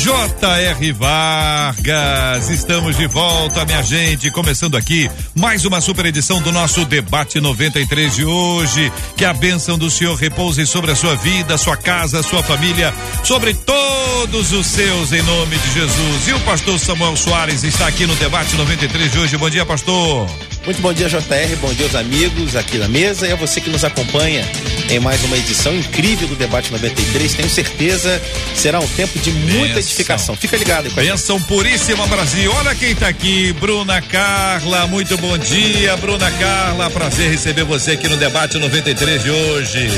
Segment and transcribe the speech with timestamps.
[0.00, 0.92] J.R.
[0.92, 4.30] Vargas, estamos de volta, minha gente.
[4.30, 8.92] Começando aqui mais uma super edição do nosso Debate 93 de hoje.
[9.16, 12.92] Que a bênção do Senhor repouse sobre a sua vida, sua casa, sua família,
[13.22, 16.28] sobre todos os seus, em nome de Jesus.
[16.28, 19.36] E o pastor Samuel Soares está aqui no Debate 93 de hoje.
[19.36, 20.28] Bom dia, pastor.
[20.64, 21.56] Muito bom dia, JR.
[21.60, 24.44] Bom dia aos amigos aqui na mesa e a você que nos acompanha
[24.88, 27.34] em mais uma edição incrível do Debate 93.
[27.34, 28.22] Tenho certeza
[28.54, 29.78] será um tempo de muita Benção.
[29.78, 30.36] edificação.
[30.36, 32.52] Fica ligado com a Benção puríssima Brasil.
[32.54, 34.86] Olha quem está aqui, Bruna Carla.
[34.86, 36.88] Muito bom dia, Bruna Carla.
[36.90, 39.88] Prazer receber você aqui no Debate 93 de hoje.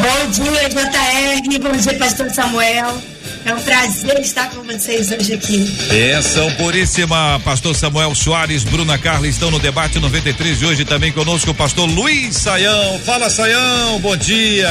[0.00, 1.58] Bom dia, JR.
[1.60, 3.00] Bom dia, Pastor Samuel.
[3.44, 5.58] É um prazer estar com vocês hoje aqui.
[5.88, 11.50] Benção puríssima, pastor Samuel Soares, Bruna Carla estão no debate 93 de hoje também conosco
[11.50, 12.98] o pastor Luiz Saião.
[13.00, 14.68] Fala Saião, bom dia.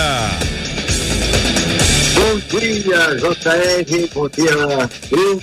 [2.14, 5.40] Bom dia, JR, bom dia, Bruna,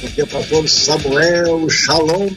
[0.00, 2.30] bom dia, pastor Samuel, Shalom,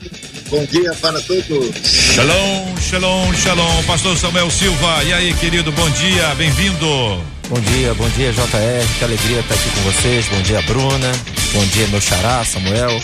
[0.49, 1.75] bom dia para todos.
[1.85, 7.32] Shalom, shalom, shalom, pastor Samuel Silva, e aí, querido, bom dia, bem-vindo.
[7.53, 10.25] Bom dia, bom dia JR, que alegria estar aqui com vocês.
[10.27, 11.11] Bom dia, Bruna.
[11.53, 12.99] Bom dia, meu xará, Samuel.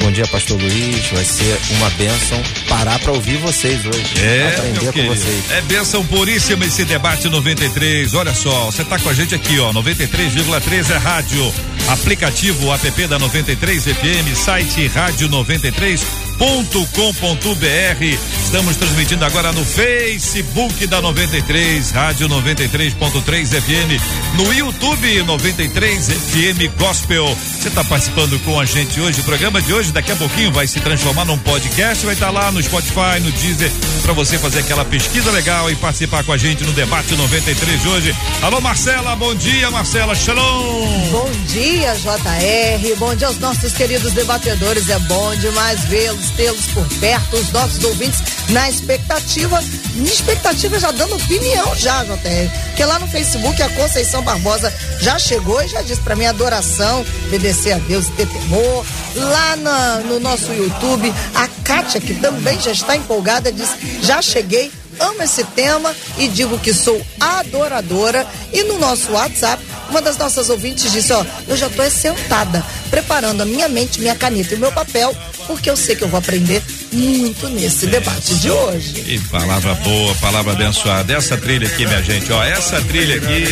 [0.00, 1.06] Bom dia, Pastor Luiz.
[1.12, 4.04] Vai ser uma bênção parar para ouvir vocês hoje.
[4.20, 5.50] É, aprender com vocês.
[5.52, 8.12] É bênção puríssima esse debate 93.
[8.14, 9.72] Olha só, você tá com a gente aqui, ó.
[9.72, 11.54] 93,3 é rádio.
[11.86, 18.18] Aplicativo app da 93 FM, site rádio 93 93.com.br.
[18.44, 27.26] Estamos transmitindo agora no Facebook da 93, Rádio 93.3 FM, no YouTube 93 FM Gospel.
[27.26, 29.20] Você está participando com a gente hoje.
[29.20, 32.04] O programa de hoje, daqui a pouquinho, vai se transformar num podcast.
[32.04, 33.70] Vai estar tá lá no Spotify, no Deezer,
[34.02, 37.88] para você fazer aquela pesquisa legal e participar com a gente no debate 93 de
[37.88, 38.16] hoje.
[38.42, 40.14] Alô, Marcela, bom dia, Marcela.
[40.14, 41.10] Shalom.
[41.10, 42.96] Bom dia, JR.
[42.98, 44.88] Bom dia aos nossos queridos debatedores.
[44.88, 49.62] É bom demais vê-los tê-los por perto, os nossos ouvintes na expectativa,
[49.96, 52.50] na expectativa já dando opinião já, JR.
[52.66, 57.04] Porque lá no Facebook a Conceição Barbosa já chegou e já disse para mim adoração,
[57.26, 58.84] obedecer a Deus e ter temor.
[59.14, 63.70] Lá na, no nosso YouTube, a Kátia, que também já está empolgada, diz:
[64.02, 68.26] já cheguei amo esse tema e digo que sou adoradora.
[68.52, 73.42] E no nosso WhatsApp, uma das nossas ouvintes disse: Ó, eu já estou sentada, preparando
[73.42, 75.14] a minha mente, minha caneta e meu papel,
[75.46, 76.62] porque eu sei que eu vou aprender
[76.92, 79.04] muito nesse debate de hoje.
[79.06, 81.12] E palavra boa, palavra abençoada.
[81.12, 83.44] Essa trilha aqui, minha gente, ó, essa trilha aqui,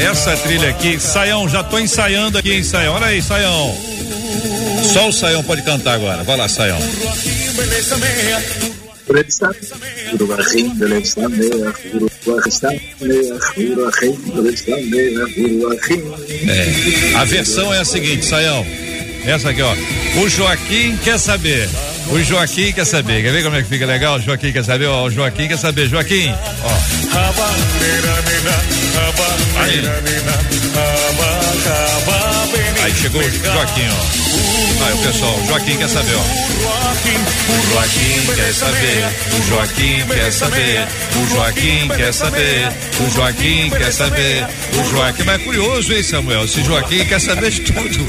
[0.00, 2.94] essa trilha aqui, Saião, já tô ensaiando aqui, ensaião.
[2.94, 3.74] Olha aí, Saião.
[4.92, 6.22] Só o Saião pode cantar agora.
[6.24, 6.78] Vai lá, Saião.
[16.48, 17.14] É.
[17.16, 18.66] A versão é a seguinte, Saião.
[19.26, 19.74] Essa aqui, ó.
[20.22, 21.68] O Joaquim quer saber.
[22.08, 23.22] O Joaquim quer saber.
[23.22, 24.16] Quer ver como é que fica legal?
[24.16, 25.04] O Joaquim quer saber, ó.
[25.04, 25.88] O Joaquim quer saber.
[25.88, 26.32] Joaquim,
[26.62, 27.16] ó.
[29.60, 29.82] Aí.
[33.06, 34.84] Chegou o Joaquim, ó.
[34.84, 36.20] Aí o pessoal, Joaquim quer saber, ó.
[37.52, 42.68] O Joaquim quer saber, o Joaquim quer saber, o Joaquim quer saber,
[42.98, 45.22] o Joaquim quer saber, o Joaquim.
[45.22, 46.44] Mas é curioso, hein, Samuel?
[46.46, 48.06] Esse Joaquim quer saber de tudo.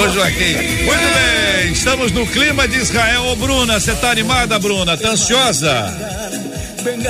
[0.00, 0.54] Ô, Joaquim.
[0.84, 3.26] Muito bem, estamos no clima de Israel.
[3.26, 4.96] Ô, Bruna, você tá animada, Bruna?
[4.96, 6.49] Tá ansiosa?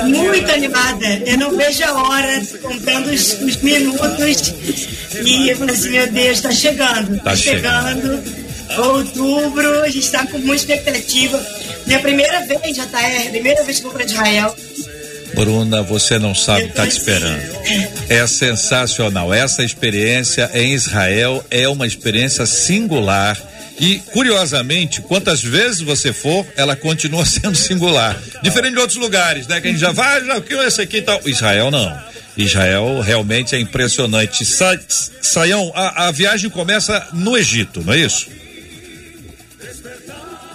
[0.07, 1.07] Muito animada.
[1.25, 4.53] Eu não vejo a hora, contando os, os minutos.
[5.25, 7.15] E eu falei assim, meu Deus, está chegando.
[7.15, 8.23] Está tá chegando.
[8.77, 11.45] Outubro, a gente está com muita expectativa.
[11.85, 14.55] Minha primeira vez, já tá, é a primeira vez que vou para Israel.
[15.33, 17.41] Bruna, você não sabe, tá te esperando.
[18.09, 19.33] É sensacional.
[19.33, 23.37] Essa experiência em Israel é uma experiência singular
[23.81, 28.15] e, curiosamente, quantas vezes você for, ela continua sendo singular.
[28.43, 29.59] Diferente de outros lugares, né?
[29.59, 31.19] Que a gente já vai, já que esse aqui e tal.
[31.25, 31.99] Israel não.
[32.37, 34.45] Israel realmente é impressionante.
[34.45, 38.27] Sa Saião, a, a viagem começa no Egito, não é isso?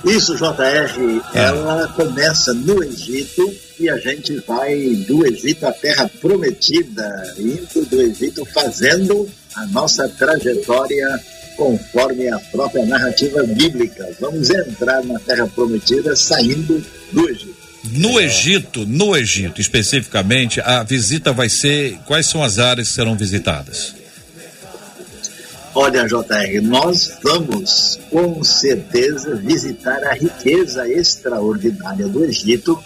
[0.05, 1.21] Isso, JR.
[1.35, 1.47] É.
[1.47, 8.01] Ela começa no Egito e a gente vai do Egito à Terra Prometida, indo do
[8.03, 11.21] Egito fazendo a nossa trajetória
[11.57, 14.09] conforme a própria narrativa bíblica.
[14.21, 17.67] Vamos entrar na Terra Prometida saindo do Egito.
[17.93, 21.99] No Egito, no Egito especificamente, a visita vai ser.
[22.05, 23.95] Quais são as áreas que serão visitadas?
[25.75, 32.83] Olha, JR, nós vamos com certeza visitar a riqueza extraordinária do Egito,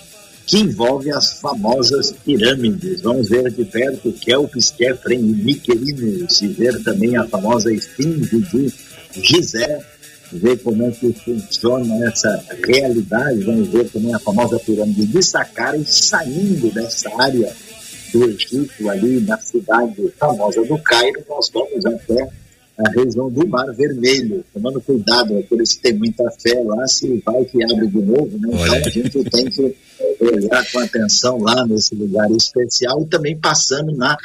[0.50, 3.02] que envolve as famosas pirâmides.
[3.02, 8.74] Vamos ver de perto Kelpis, Kefren e Miquelinos, e ver também a famosa esfinge de
[9.14, 9.80] Gizé,
[10.32, 13.44] ver como é que funciona essa realidade.
[13.44, 17.52] Vamos ver também a famosa pirâmide de Saqqara e saindo dessa área
[18.12, 22.28] do Egito, ali na cidade famosa do Cairo, nós vamos até
[22.76, 27.44] a região do Mar Vermelho, tomando cuidado, aqueles que têm muita fé lá, se vai
[27.44, 28.48] que abre de novo, né?
[28.52, 29.76] Então a gente tem que
[30.26, 34.16] olhar com atenção lá nesse lugar especial e também passando na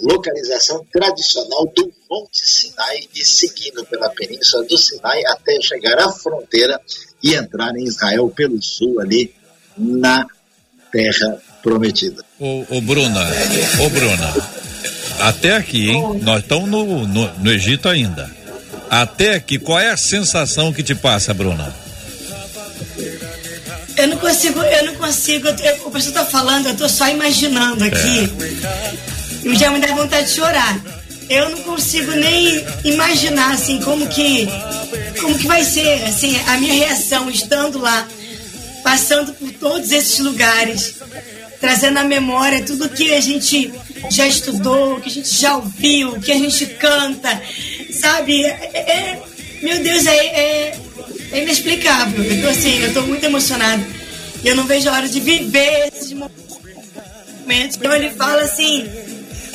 [0.00, 6.80] localização tradicional do Monte Sinai e seguindo pela península do Sinai até chegar à fronteira
[7.22, 9.32] e entrar em Israel pelo sul ali
[9.76, 10.26] na
[10.92, 12.22] Terra Prometida.
[12.38, 13.26] Ô, ô Bruna,
[13.84, 14.34] ô Bruna,
[15.20, 16.20] até aqui, hein?
[16.22, 18.30] Nós estamos no, no, no Egito ainda.
[18.90, 21.83] Até aqui, qual é a sensação que te passa, Bruna?
[23.96, 25.48] Eu não consigo, eu não consigo.
[25.48, 28.32] Eu, o pessoal está falando, eu estou só imaginando aqui.
[28.64, 29.48] É.
[29.48, 30.80] E já me dá vontade de chorar.
[31.28, 34.46] Eu não consigo nem imaginar assim como que
[35.20, 38.06] como que vai ser assim a minha reação estando lá,
[38.82, 40.96] passando por todos esses lugares,
[41.60, 43.72] trazendo à memória tudo que a gente
[44.10, 47.42] já estudou, que a gente já ouviu, que a gente canta,
[47.90, 48.44] sabe?
[48.44, 49.22] É, é
[49.62, 50.78] meu Deus, é, é,
[51.34, 52.24] é, inexplicável.
[52.24, 53.84] Eu tô assim, eu tô muito emocionada.
[54.44, 57.76] Eu não vejo a hora de viver esses momentos.
[57.76, 58.86] Então ele fala assim,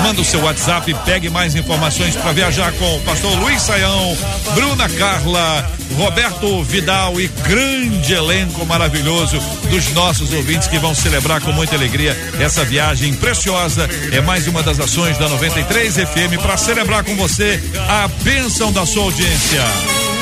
[0.03, 4.17] Manda o seu WhatsApp, pegue mais informações para viajar com o pastor Luiz Saião,
[4.55, 9.39] Bruna Carla, Roberto Vidal e grande elenco maravilhoso
[9.69, 13.89] dos nossos ouvintes que vão celebrar com muita alegria essa viagem preciosa.
[14.13, 18.87] É mais uma das ações da 93 FM para celebrar com você a bênção da
[18.87, 20.20] sua audiência.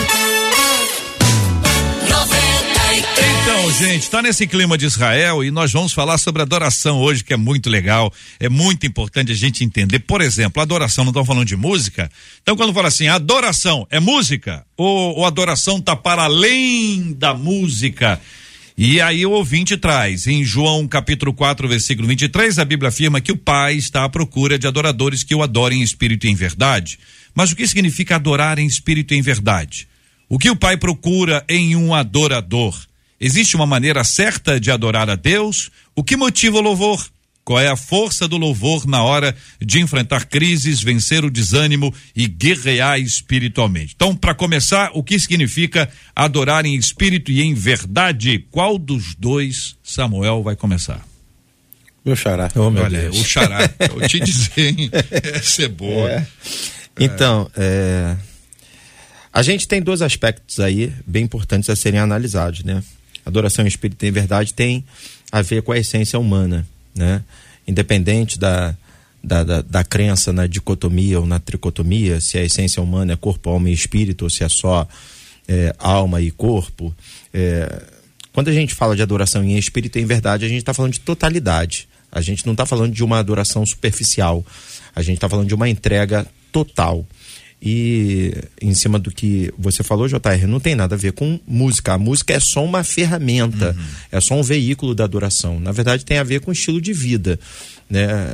[3.42, 7.32] Então, gente, está nesse clima de Israel e nós vamos falar sobre adoração hoje, que
[7.32, 10.00] é muito legal, é muito importante a gente entender.
[10.00, 12.10] Por exemplo, adoração, não estamos falando de música?
[12.42, 14.66] Então, quando fala assim, adoração é música?
[14.76, 18.20] Ou, ou adoração está para além da música?
[18.76, 23.32] E aí o ouvinte traz, em João capítulo 4, versículo 23, a Bíblia afirma que
[23.32, 26.98] o Pai está à procura de adoradores que o adorem em espírito e em verdade.
[27.34, 29.87] Mas o que significa adorar em espírito e em verdade?
[30.28, 32.76] O que o Pai procura em um adorador?
[33.20, 35.70] Existe uma maneira certa de adorar a Deus?
[35.96, 37.04] O que motiva o louvor?
[37.42, 42.28] Qual é a força do louvor na hora de enfrentar crises, vencer o desânimo e
[42.28, 43.94] guerrear espiritualmente?
[43.96, 48.44] Então, para começar, o que significa adorar em espírito e em verdade?
[48.50, 51.02] Qual dos dois Samuel vai começar?
[52.04, 52.50] Meu xará.
[52.54, 53.18] Oh, meu Olha, Deus.
[53.18, 53.60] o xará.
[53.80, 54.90] Eu te dizer, hein?
[55.10, 56.10] Essa é boa.
[56.10, 56.26] É.
[57.00, 58.14] Então, é...
[59.38, 62.82] a gente tem dois aspectos aí bem importantes a serem analisados, né?
[63.24, 64.84] adoração em espírito em verdade tem
[65.30, 67.22] a ver com a essência humana, né?
[67.68, 68.74] Independente da,
[69.22, 73.48] da, da, da, crença na dicotomia ou na tricotomia, se a essência humana é corpo,
[73.48, 74.88] alma e espírito, ou se é só
[75.46, 76.92] é, alma e corpo.
[77.32, 77.80] É,
[78.32, 81.00] quando a gente fala de adoração em espírito em verdade, a gente está falando de
[81.00, 81.86] totalidade.
[82.10, 84.44] A gente não está falando de uma adoração superficial.
[84.96, 87.06] A gente está falando de uma entrega total.
[87.60, 91.94] E em cima do que você falou, JR, não tem nada a ver com música.
[91.94, 93.84] A música é só uma ferramenta, uhum.
[94.12, 95.58] é só um veículo da adoração.
[95.58, 97.38] Na verdade, tem a ver com estilo de vida.
[97.90, 98.32] Né?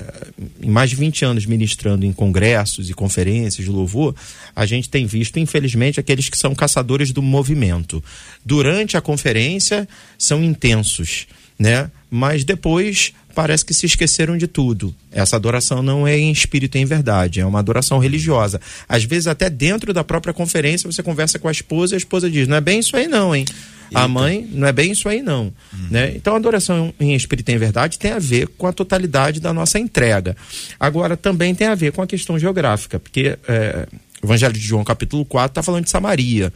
[0.60, 4.14] Em mais de 20 anos ministrando em congressos e conferências de louvor,
[4.54, 8.04] a gente tem visto, infelizmente, aqueles que são caçadores do movimento.
[8.44, 9.88] Durante a conferência,
[10.18, 11.26] são intensos,
[11.58, 11.90] né?
[12.10, 14.94] mas depois parece que se esqueceram de tudo.
[15.10, 18.60] Essa adoração não é em espírito e em verdade, é uma adoração religiosa.
[18.88, 22.30] Às vezes, até dentro da própria conferência, você conversa com a esposa e a esposa
[22.30, 23.44] diz: Não é bem isso aí, não, hein?
[23.90, 24.00] Eita.
[24.00, 25.52] A mãe, não é bem isso aí, não.
[25.72, 25.88] Uhum.
[25.90, 26.12] Né?
[26.16, 29.52] Então, a adoração em espírito e em verdade tem a ver com a totalidade da
[29.52, 30.36] nossa entrega.
[30.80, 33.38] Agora, também tem a ver com a questão geográfica, porque.
[33.46, 33.86] É,
[34.22, 36.50] o Evangelho de João, capítulo 4, está falando de Samaria.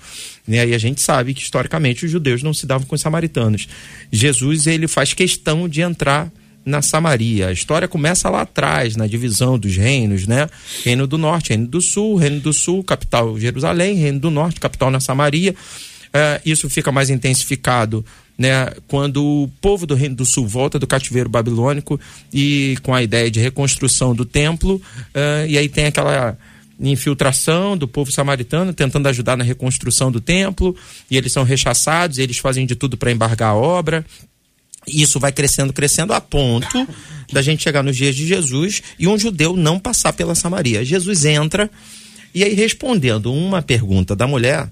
[0.46, 0.68] Né?
[0.68, 3.68] E a gente sabe que, historicamente, os judeus não se davam com os samaritanos.
[4.10, 6.32] Jesus, ele faz questão de entrar
[6.68, 7.48] na Samaria.
[7.48, 10.48] A história começa lá atrás, na divisão dos reinos, né?
[10.84, 14.90] Reino do Norte, Reino do Sul, Reino do Sul, capital Jerusalém, Reino do Norte, capital
[14.90, 15.54] na Samaria.
[16.08, 18.04] Uh, isso fica mais intensificado
[18.38, 22.00] né, quando o povo do Reino do Sul volta do cativeiro babilônico
[22.32, 26.38] e com a ideia de reconstrução do templo, uh, e aí tem aquela
[26.80, 30.76] infiltração do povo samaritano tentando ajudar na reconstrução do templo,
[31.10, 34.06] e eles são rechaçados, eles fazem de tudo para embargar a obra.
[34.92, 36.86] Isso vai crescendo, crescendo, a ponto
[37.32, 40.84] da gente chegar nos dias de Jesus e um judeu não passar pela Samaria.
[40.84, 41.70] Jesus entra
[42.34, 44.68] e aí, respondendo uma pergunta da mulher,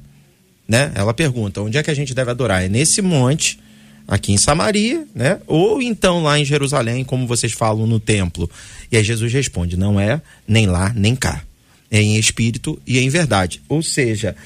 [0.68, 0.92] né?
[0.94, 2.64] Ela pergunta: onde é que a gente deve adorar?
[2.64, 3.58] É nesse monte,
[4.06, 5.40] aqui em Samaria, né?
[5.46, 8.50] Ou então lá em Jerusalém, como vocês falam no templo.
[8.90, 11.42] E aí Jesus responde: não é nem lá nem cá.
[11.90, 13.62] É em espírito e em verdade.
[13.68, 14.36] Ou seja,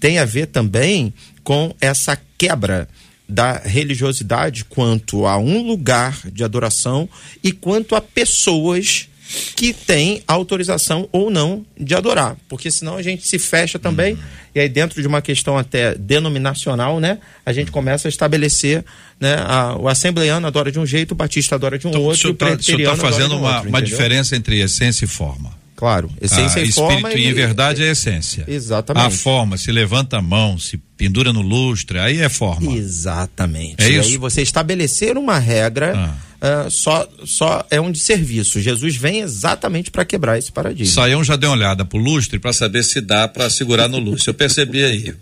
[0.00, 1.12] tem a ver também
[1.44, 2.88] com essa quebra
[3.28, 7.08] da religiosidade quanto a um lugar de adoração
[7.42, 9.08] e quanto a pessoas
[9.56, 14.20] que têm autorização ou não de adorar, porque senão a gente se fecha também uhum.
[14.54, 18.84] e aí dentro de uma questão até denominacional, né, a gente começa a estabelecer,
[19.18, 22.18] né, a, o assembleiano adora de um jeito, o batista adora de um então, outro,
[22.18, 25.65] o senhor está tá fazendo um uma, outro, uma diferença entre essência e forma.
[25.76, 27.10] Claro, essência ah, e forma.
[27.10, 28.44] Espírito e, em verdade é essência.
[28.48, 29.06] Exatamente.
[29.06, 32.72] A forma, se levanta a mão, se pendura no lustre, aí é forma.
[32.72, 33.76] Exatamente.
[33.78, 34.08] É e isso?
[34.08, 36.64] aí você estabelecer uma regra ah.
[36.66, 38.58] uh, só, só é um de serviço.
[38.58, 40.90] Jesus vem exatamente para quebrar esse paradigma.
[40.90, 44.30] Saião já deu uma olhada pro lustre para saber se dá para segurar no lustre.
[44.30, 45.14] Eu percebi aí.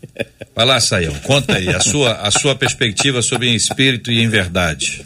[0.55, 4.29] Vai lá, Saião, conta aí a sua, a sua perspectiva sobre em espírito e em
[4.29, 5.05] verdade.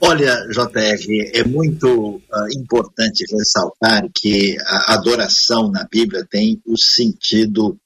[0.00, 2.22] Olha, JR, é muito uh,
[2.56, 7.76] importante ressaltar que a adoração na Bíblia tem o sentido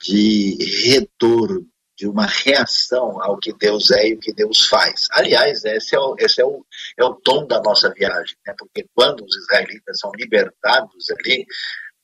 [0.00, 0.56] de
[0.86, 5.08] retorno, de uma reação ao que Deus é e o que Deus faz.
[5.10, 6.64] Aliás, esse é o, esse é o,
[6.96, 8.54] é o tom da nossa viagem, né?
[8.56, 11.44] porque quando os israelitas são libertados ali,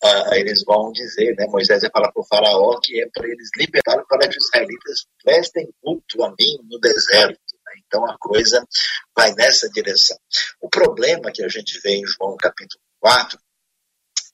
[0.05, 1.47] uh, eles vão dizer, né?
[1.47, 5.07] Moisés vai falar para o faraó que é para eles libertarem para que os israelitas
[5.23, 7.41] prestem culto a mim no deserto.
[7.79, 8.65] Então a coisa
[9.17, 10.17] vai nessa direção.
[10.61, 13.39] O problema que a gente vê em João capítulo 4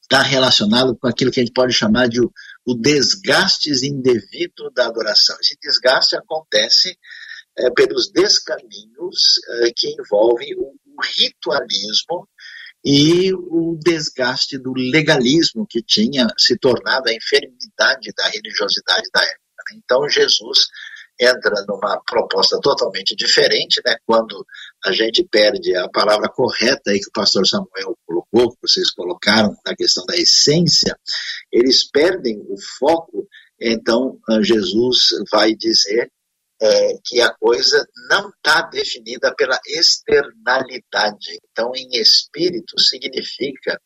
[0.02, 2.32] está relacionado com aquilo que a gente pode chamar de o,
[2.66, 5.36] o desgaste indevido da adoração.
[5.40, 6.98] Esse desgaste acontece
[7.56, 12.28] é, pelos descaminhos é, que envolvem o, o ritualismo
[12.84, 19.74] e o desgaste do legalismo que tinha se tornado a enfermidade da religiosidade da época.
[19.74, 20.60] Então Jesus
[21.20, 23.96] entra numa proposta totalmente diferente, né?
[24.06, 24.44] Quando
[24.84, 29.54] a gente perde a palavra correta aí que o pastor Samuel colocou, que vocês colocaram
[29.64, 30.96] na questão da essência,
[31.52, 33.26] eles perdem o foco.
[33.60, 36.10] Então Jesus vai dizer
[36.62, 41.38] é, que a coisa não está definida pela externalidade.
[41.50, 43.80] Então, em espírito, significa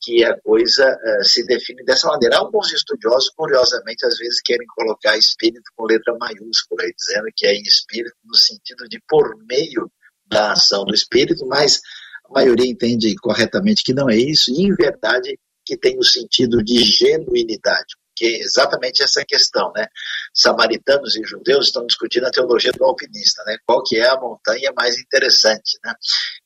[0.00, 2.38] que a coisa é, se define dessa maneira.
[2.38, 7.62] Alguns estudiosos, curiosamente, às vezes querem colocar espírito com letra maiúscula, dizendo que é em
[7.62, 9.90] espírito no sentido de por meio
[10.26, 11.80] da ação do espírito, mas
[12.26, 16.62] a maioria entende corretamente que não é isso, e em verdade que tem o sentido
[16.62, 19.86] de genuinidade que é exatamente essa questão, né?
[20.34, 23.56] Samaritanos e judeus estão discutindo a teologia do alpinista, né?
[23.64, 25.94] Qual que é a montanha mais interessante, né?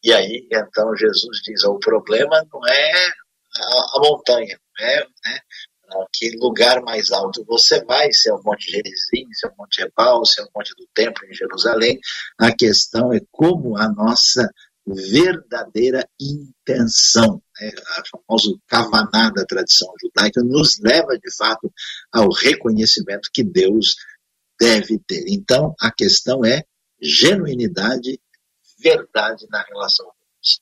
[0.05, 2.93] E aí, então, Jesus diz, o problema não é
[3.57, 5.39] a, a montanha, é, né?
[6.13, 9.83] que lugar mais alto você vai, se é o Monte Gerizim, se é o Monte
[9.83, 11.99] Ebal, se é o Monte do Templo em Jerusalém.
[12.39, 14.49] A questão é como a nossa
[14.87, 17.43] verdadeira intenção.
[17.61, 17.71] Né?
[17.99, 21.73] A famosa Kavaná da tradição judaica nos leva, de fato,
[22.13, 23.97] ao reconhecimento que Deus
[24.61, 25.25] deve ter.
[25.29, 26.63] Então, a questão é
[27.01, 28.21] genuinidade,
[28.79, 30.61] verdade na relação com Deus.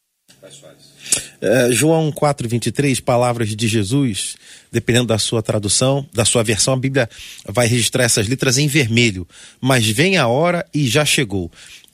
[1.40, 4.36] É, João 4,23, palavras de Jesus,
[4.72, 7.08] dependendo da sua tradução, da sua versão, a Bíblia
[7.46, 9.26] vai registrar essas letras em vermelho.
[9.60, 11.50] Mas vem a hora e já chegou.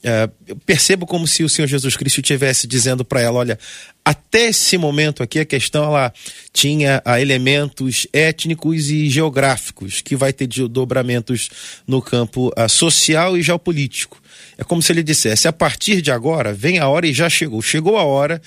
[0.09, 3.59] É, eu percebo como se o Senhor Jesus Cristo estivesse dizendo para ela: olha,
[4.05, 6.13] até esse momento aqui a questão ela
[6.53, 11.51] tinha ah, elementos étnicos e geográficos, que vai ter dobramentos
[11.89, 14.23] no campo ah, social e geopolítico.
[14.57, 17.61] É como se ele dissesse: a partir de agora, vem a hora e já chegou.
[17.61, 18.41] Chegou a hora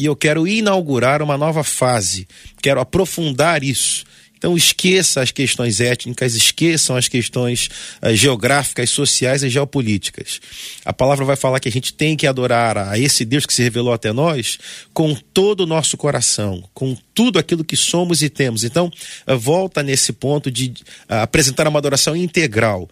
[0.00, 2.28] e eu quero inaugurar uma nova fase,
[2.62, 4.04] quero aprofundar isso.
[4.40, 7.68] Então esqueça as questões étnicas, esqueçam as questões
[8.02, 10.40] uh, geográficas, sociais e geopolíticas.
[10.82, 13.62] A palavra vai falar que a gente tem que adorar a esse Deus que se
[13.62, 14.58] revelou até nós
[14.94, 18.64] com todo o nosso coração, com tudo aquilo que somos e temos.
[18.64, 18.90] Então,
[19.26, 22.88] uh, volta nesse ponto de uh, apresentar uma adoração integral.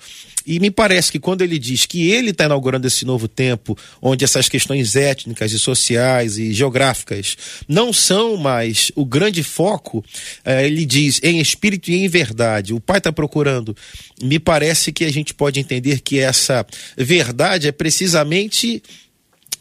[0.49, 4.25] E me parece que quando ele diz que ele está inaugurando esse novo tempo, onde
[4.25, 7.37] essas questões étnicas e sociais e geográficas
[7.69, 10.02] não são mais o grande foco,
[10.47, 12.73] eh, ele diz em espírito e em verdade.
[12.73, 13.76] O Pai está procurando.
[14.23, 18.83] Me parece que a gente pode entender que essa verdade é precisamente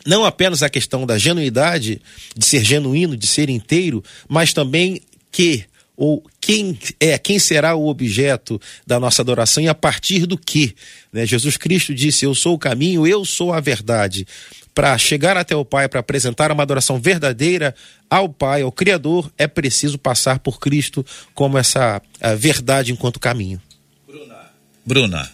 [0.06, 2.02] não apenas a questão da genuidade,
[2.34, 5.02] de ser genuíno, de ser inteiro, mas também
[5.34, 5.66] que
[5.98, 10.76] ou quem é, quem será o objeto da nossa adoração e a partir do que.
[11.12, 11.26] Né?
[11.26, 14.28] Jesus Cristo disse: Eu sou o caminho, eu sou a verdade.
[14.76, 17.74] Para chegar até o Pai, para apresentar uma adoração verdadeira
[18.08, 22.00] ao Pai, ao Criador, é preciso passar por Cristo como essa
[22.38, 23.60] verdade enquanto caminho.
[24.06, 24.52] Bruna.
[24.86, 25.32] Bruna.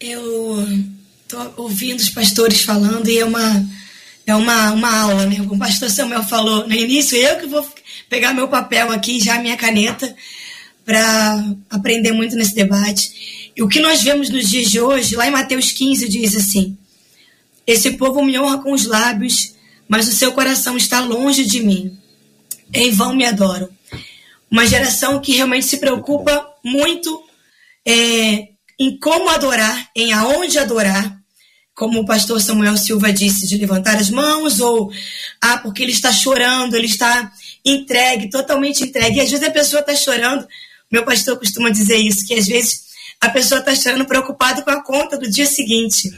[0.00, 0.66] Eu
[1.22, 3.68] estou ouvindo os pastores falando e é uma,
[4.26, 5.40] é uma, uma aula, né?
[5.48, 7.64] O pastor Samuel falou no início, eu que vou
[8.12, 10.14] pegar meu papel aqui, já minha caneta,
[10.84, 13.50] para aprender muito nesse debate.
[13.56, 16.76] E o que nós vemos nos dias de hoje, lá em Mateus 15, diz assim:
[17.66, 19.54] Esse povo me honra com os lábios,
[19.88, 21.98] mas o seu coração está longe de mim.
[22.70, 23.70] Em vão me adoram.
[24.50, 27.24] Uma geração que realmente se preocupa muito
[27.86, 28.48] é,
[28.78, 31.18] em como adorar, em aonde adorar,
[31.74, 34.92] como o pastor Samuel Silva disse, de levantar as mãos, ou
[35.40, 37.32] ah, porque ele está chorando, ele está
[37.64, 39.18] entregue, totalmente entregue.
[39.18, 40.46] E às vezes a pessoa está chorando,
[40.90, 42.82] meu pastor costuma dizer isso, que às vezes
[43.20, 46.12] a pessoa está chorando preocupado com a conta do dia seguinte.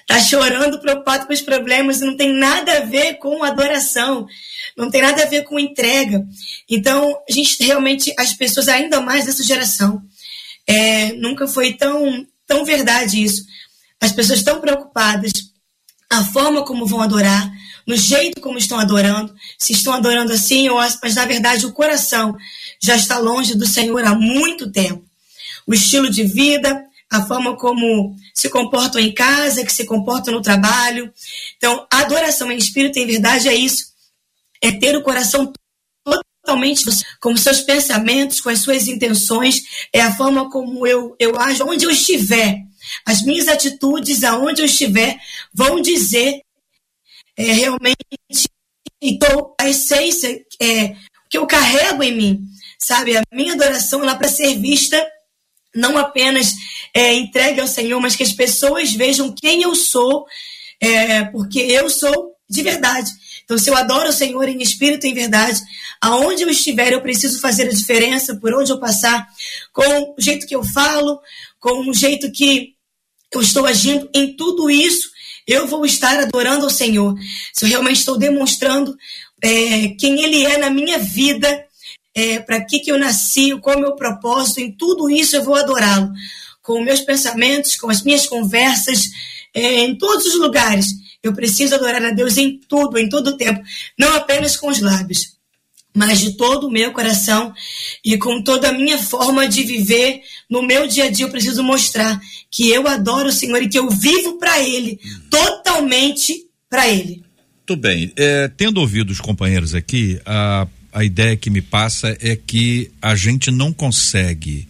[0.00, 4.26] Está chorando preocupado com os problemas não tem nada a ver com adoração,
[4.76, 6.22] não tem nada a ver com entrega.
[6.68, 10.02] Então, a gente realmente, as pessoas ainda mais dessa geração,
[10.66, 13.44] é, nunca foi tão, tão verdade isso.
[13.98, 15.32] As pessoas estão preocupadas,
[16.10, 17.50] a forma como vão adorar,
[17.86, 20.68] no jeito como estão adorando, se estão adorando assim,
[21.02, 22.36] mas na verdade o coração
[22.80, 25.04] já está longe do Senhor há muito tempo.
[25.66, 30.42] O estilo de vida, a forma como se comportam em casa, que se comportam no
[30.42, 31.12] trabalho.
[31.56, 33.92] Então, adoração em espírito, em verdade, é isso.
[34.60, 35.52] É ter o coração
[36.44, 36.84] totalmente
[37.20, 41.86] com seus pensamentos, com as suas intenções, é a forma como eu, eu ajo, onde
[41.86, 42.58] eu estiver.
[43.06, 45.18] As minhas atitudes, aonde eu estiver,
[45.52, 46.43] vão dizer
[47.36, 47.96] é, realmente
[49.00, 50.94] então a essência é,
[51.28, 52.44] que eu carrego em mim,
[52.78, 53.16] sabe?
[53.16, 55.04] A minha adoração ela para ser vista
[55.74, 56.52] não apenas
[56.94, 60.24] é, entregue ao Senhor, mas que as pessoas vejam quem eu sou,
[60.80, 63.10] é, porque eu sou de verdade.
[63.44, 65.60] Então, se eu adoro o Senhor em espírito e em verdade,
[66.00, 69.26] aonde eu estiver, eu preciso fazer a diferença, por onde eu passar,
[69.72, 71.20] com o jeito que eu falo,
[71.58, 72.74] com o jeito que
[73.32, 75.10] eu estou agindo, em tudo isso,
[75.46, 77.14] eu vou estar adorando ao Senhor.
[77.52, 78.96] Se eu realmente estou demonstrando
[79.42, 81.64] é, quem Ele é na minha vida,
[82.14, 85.44] é, para que, que eu nasci, qual é o meu propósito, em tudo isso eu
[85.44, 86.10] vou adorá-lo.
[86.62, 89.02] Com meus pensamentos, com as minhas conversas,
[89.52, 90.86] é, em todos os lugares.
[91.22, 93.62] Eu preciso adorar a Deus em tudo, em todo o tempo,
[93.98, 95.33] não apenas com os lábios
[95.94, 97.54] mas de todo o meu coração
[98.04, 101.62] e com toda a minha forma de viver no meu dia a dia, eu preciso
[101.62, 104.98] mostrar que eu adoro o Senhor e que eu vivo para Ele,
[105.30, 106.34] totalmente
[106.68, 107.22] para Ele.
[107.64, 108.12] Tudo bem.
[108.16, 113.14] É, tendo ouvido os companheiros aqui, a, a ideia que me passa é que a
[113.14, 114.66] gente não consegue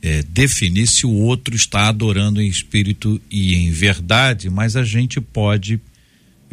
[0.00, 5.20] é, definir se o outro está adorando em espírito e em verdade, mas a gente
[5.20, 5.80] pode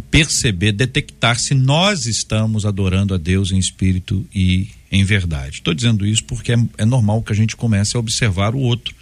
[0.09, 5.57] perceber, detectar se nós estamos adorando a Deus em espírito e em verdade.
[5.57, 8.95] Estou dizendo isso porque é, é, normal que a gente comece a observar o outro.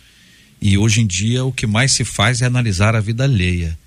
[0.62, 3.78] E hoje em dia o que mais se faz é analisar a vida alheia.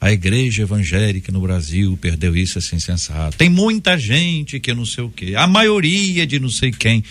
[0.00, 3.36] a igreja evangélica no Brasil perdeu isso assim sensato.
[3.36, 7.02] Tem muita gente que não sei o quê, a maioria de não sei quem.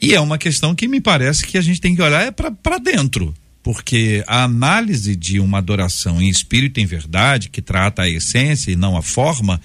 [0.00, 2.78] E é uma questão que me parece que a gente tem que olhar é para
[2.78, 3.34] dentro,
[3.68, 8.76] porque a análise de uma adoração em espírito em verdade, que trata a essência e
[8.76, 9.60] não a forma,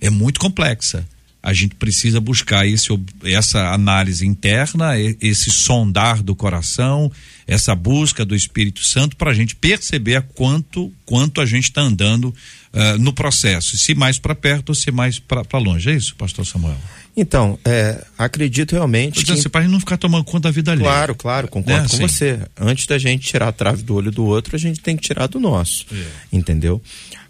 [0.00, 1.04] é muito complexa.
[1.42, 2.86] A gente precisa buscar esse,
[3.24, 7.10] essa análise interna, esse sondar do coração,
[7.46, 12.26] essa busca do Espírito Santo para a gente perceber quanto quanto a gente está andando
[12.26, 15.90] uh, no processo, se mais para perto ou se mais para longe.
[15.90, 16.78] É isso, Pastor Samuel?
[17.16, 19.24] Então, é, acredito realmente.
[19.24, 19.48] que...
[19.48, 20.82] para não ficar tomando conta da vida ali.
[20.82, 21.88] Claro, claro, concordo né?
[21.88, 22.02] com Sim.
[22.02, 22.40] você.
[22.56, 25.26] Antes da gente tirar a trave do olho do outro, a gente tem que tirar
[25.26, 25.84] do nosso.
[25.92, 26.06] É.
[26.32, 26.80] Entendeu?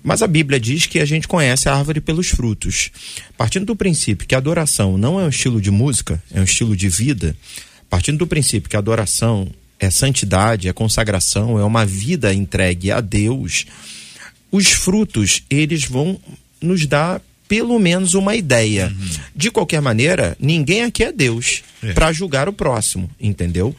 [0.03, 2.90] Mas a Bíblia diz que a gente conhece a árvore pelos frutos.
[3.37, 6.77] Partindo do princípio que a adoração não é um estilo de música, é um estilo
[6.77, 7.37] de vida,
[7.88, 9.49] partindo do princípio que a adoração
[9.81, 13.64] é santidade, é consagração, é uma vida entregue a Deus,
[14.53, 16.21] os frutos, eles vão
[16.61, 18.95] nos dar pelo menos uma ideia.
[18.95, 19.09] Uhum.
[19.35, 21.93] De qualquer maneira, ninguém aqui é Deus é.
[21.95, 23.75] para julgar o próximo, entendeu?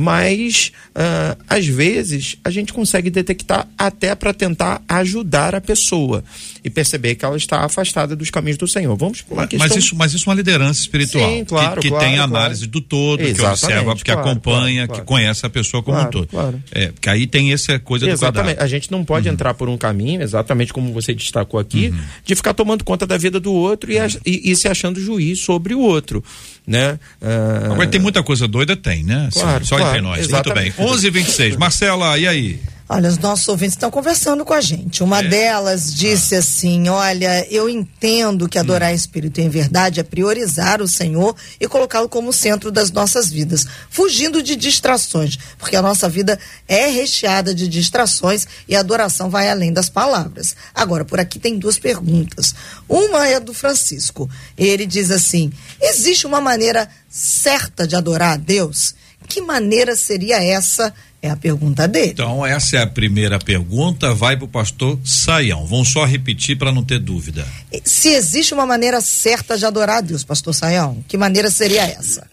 [0.00, 6.22] mas uh, às vezes a gente consegue detectar até para tentar ajudar a pessoa
[6.68, 8.94] e perceber que ela está afastada dos caminhos do Senhor.
[8.94, 9.68] Vamos mas, questão...
[9.68, 12.60] mas isso, mas isso é uma liderança espiritual Sim, claro, que, que claro, tem análise
[12.60, 12.72] claro.
[12.72, 16.28] do todo, Exatamente, que observa, que acompanha, que conhece a pessoa como um todo.
[16.70, 18.34] É, porque aí tem essa coisa exatamente.
[18.34, 18.64] do cuidado.
[18.64, 19.34] A gente não pode uhum.
[19.34, 21.98] entrar por um caminho, exatamente como você destacou aqui, uhum.
[22.24, 25.74] de ficar tomando conta da vida do outro e, e, e se achando juiz sobre
[25.74, 26.22] o outro
[26.68, 26.98] né?
[27.22, 27.72] Uh...
[27.72, 29.30] Agora tem muita coisa doida, tem, né?
[29.32, 30.20] Claro, Só claro, entre nós.
[30.20, 30.78] Exatamente.
[30.78, 31.24] Muito bem.
[31.24, 31.56] 11:26.
[31.56, 32.60] Marcela, e aí?
[32.90, 35.02] Olha, os nossos ouvintes estão conversando com a gente.
[35.02, 35.28] Uma é.
[35.28, 36.38] delas disse ah.
[36.38, 38.94] assim: Olha, eu entendo que adorar hum.
[38.94, 44.42] Espírito em verdade é priorizar o Senhor e colocá-lo como centro das nossas vidas, fugindo
[44.42, 49.70] de distrações, porque a nossa vida é recheada de distrações e a adoração vai além
[49.70, 50.56] das palavras.
[50.74, 52.54] Agora, por aqui tem duas perguntas.
[52.88, 54.30] Uma é do Francisco.
[54.56, 58.94] Ele diz assim: existe uma maneira certa de adorar a Deus?
[59.28, 60.94] Que maneira seria essa?
[61.20, 62.12] É a pergunta dele.
[62.12, 64.14] Então, essa é a primeira pergunta.
[64.14, 65.66] Vai para o pastor Saião.
[65.66, 67.46] Vamos só repetir para não ter dúvida.
[67.84, 72.28] Se existe uma maneira certa de adorar a Deus, pastor Saião, que maneira seria essa?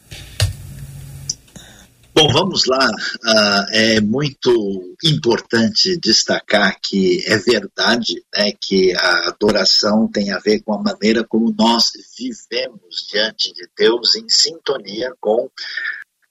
[2.14, 2.88] Bom, vamos lá.
[2.88, 10.62] Uh, é muito importante destacar que é verdade né, que a adoração tem a ver
[10.62, 15.50] com a maneira como nós vivemos diante de Deus em sintonia com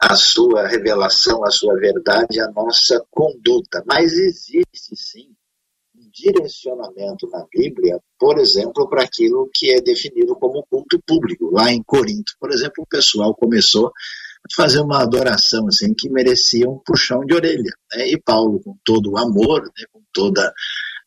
[0.00, 3.82] a sua revelação, a sua verdade, a nossa conduta.
[3.86, 5.34] Mas existe sim
[5.96, 11.50] um direcionamento na Bíblia, por exemplo, para aquilo que é definido como culto público.
[11.50, 16.68] Lá em Corinto, por exemplo, o pessoal começou a fazer uma adoração assim que merecia
[16.68, 17.72] um puxão de orelha.
[17.94, 18.08] Né?
[18.08, 20.52] E Paulo, com todo o amor, né, com toda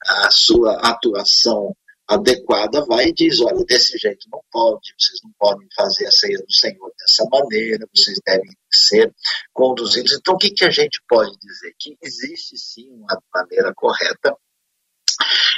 [0.05, 1.75] a sua atuação
[2.07, 6.37] adequada, vai e diz: olha, desse jeito não pode, vocês não podem fazer a ceia
[6.37, 9.13] do Senhor dessa maneira, vocês devem ser
[9.53, 10.13] conduzidos.
[10.13, 11.73] Então, o que, que a gente pode dizer?
[11.77, 14.35] Que existe sim uma maneira correta.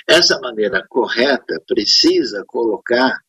[0.07, 3.19] Essa maneira correta precisa colocar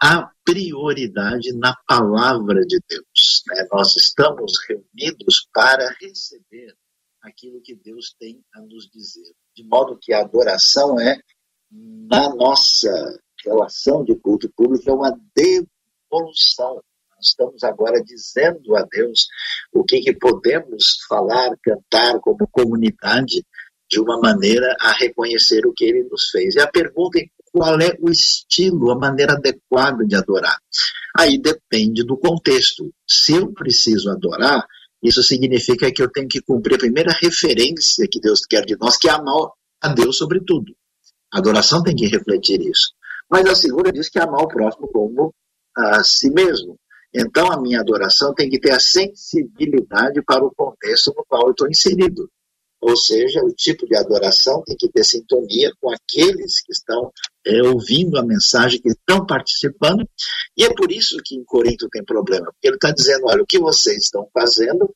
[0.00, 3.42] a prioridade na palavra de Deus.
[3.46, 3.66] Né?
[3.70, 6.74] Nós estamos reunidos para receber
[7.22, 9.32] aquilo que Deus tem a nos dizer.
[9.54, 11.20] De modo que a adoração é
[11.72, 12.90] na nossa
[13.44, 16.82] relação de culto público é uma devolução.
[17.16, 19.26] Nós estamos agora dizendo a Deus
[19.72, 23.44] o que, que podemos falar, cantar como comunidade
[23.90, 26.54] de uma maneira a reconhecer o que ele nos fez.
[26.54, 30.58] E a pergunta é qual é o estilo, a maneira adequada de adorar.
[31.16, 32.90] Aí depende do contexto.
[33.06, 34.66] Se eu preciso adorar,
[35.02, 38.96] isso significa que eu tenho que cumprir a primeira referência que Deus quer de nós,
[38.96, 39.50] que é amar
[39.82, 40.74] a Deus sobre tudo.
[41.32, 42.92] A adoração tem que refletir isso.
[43.30, 45.34] Mas a segunda diz que amar o próximo como
[45.76, 46.78] a si mesmo.
[47.14, 51.50] Então a minha adoração tem que ter a sensibilidade para o contexto no qual eu
[51.50, 52.28] estou inserido.
[52.80, 57.12] Ou seja, o tipo de adoração tem que ter sintonia com aqueles que estão
[57.46, 60.04] é, ouvindo a mensagem, que estão participando.
[60.56, 63.46] E é por isso que em Corinto tem problema, porque ele está dizendo: olha, o
[63.46, 64.92] que vocês estão fazendo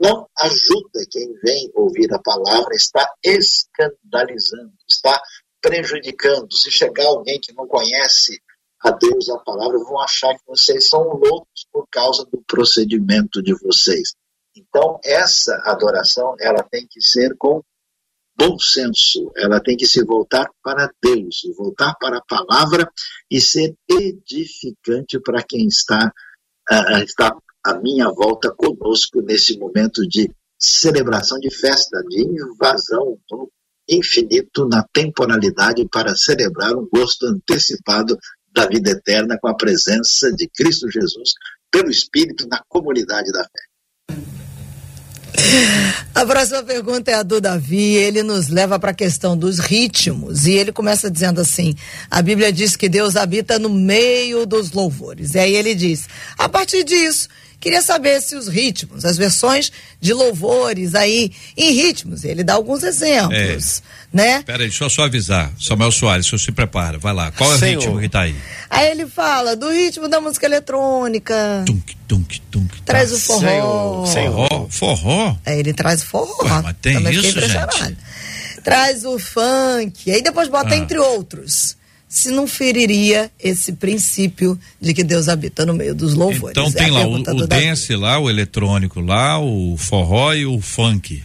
[0.00, 5.20] não ajuda quem vem ouvir a palavra, está escandalizando, está
[5.66, 6.54] prejudicando.
[6.54, 8.40] Se chegar alguém que não conhece
[8.80, 13.52] a Deus, a palavra, vão achar que vocês são loucos por causa do procedimento de
[13.54, 14.14] vocês.
[14.56, 17.62] Então, essa adoração, ela tem que ser com
[18.38, 22.88] bom senso, ela tem que se voltar para Deus, voltar para a palavra
[23.30, 26.12] e ser edificante para quem está,
[26.70, 33.50] uh, está à minha volta conosco nesse momento de celebração, de festa, de invasão no
[33.88, 38.18] infinito na temporalidade para celebrar um gosto antecipado
[38.52, 41.32] da vida eterna com a presença de Cristo Jesus
[41.70, 43.66] pelo Espírito na comunidade da fé.
[46.14, 47.94] A próxima pergunta é a do Davi.
[47.94, 50.46] Ele nos leva para a questão dos ritmos.
[50.46, 51.74] E ele começa dizendo assim:
[52.10, 55.34] a Bíblia diz que Deus habita no meio dos louvores.
[55.34, 60.12] E aí ele diz: a partir disso, Queria saber se os ritmos, as versões de
[60.12, 64.16] louvores aí em ritmos, ele dá alguns exemplos, é.
[64.16, 64.42] né?
[64.42, 65.50] Peraí, deixa eu só avisar.
[65.58, 67.30] Samuel Soares, o senhor se prepara, vai lá.
[67.32, 68.36] Qual é o ritmo que tá aí?
[68.68, 71.64] Aí ele fala do ritmo da música eletrônica.
[71.66, 72.76] Tunk, tunk, tunk.
[72.82, 72.82] Tá.
[72.84, 74.06] Traz o forró.
[74.06, 74.46] Senhor.
[74.46, 74.68] Forró?
[74.70, 75.36] Forró?
[75.46, 76.44] Aí ele traz forró.
[76.44, 77.96] Ué, mas tem Também isso, gente?
[78.62, 80.10] Traz o funk.
[80.10, 80.76] Aí depois bota ah.
[80.76, 81.76] entre outros
[82.08, 86.50] se não feriria esse princípio de que Deus habita no meio dos louvores.
[86.50, 90.60] Então é tem lá o, o dance lá, o eletrônico lá, o forró e o
[90.60, 91.22] funk.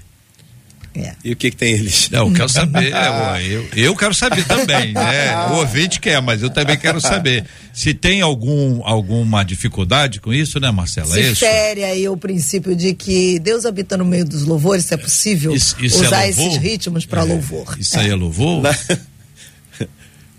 [0.94, 1.14] É.
[1.24, 2.10] E o que, que tem eles?
[2.10, 2.94] Não, eu quero saber.
[2.94, 5.48] é, eu, eu quero saber também, né?
[5.52, 7.46] O ouvinte quer, mas eu também quero saber.
[7.74, 11.08] Se tem algum, alguma dificuldade com isso, né, Marcela?
[11.08, 14.94] Se é fere aí o princípio de que Deus habita no meio dos louvores, se
[14.94, 17.78] é possível isso, isso é usar é esses ritmos para é, louvor.
[17.80, 18.64] Isso aí é louvor?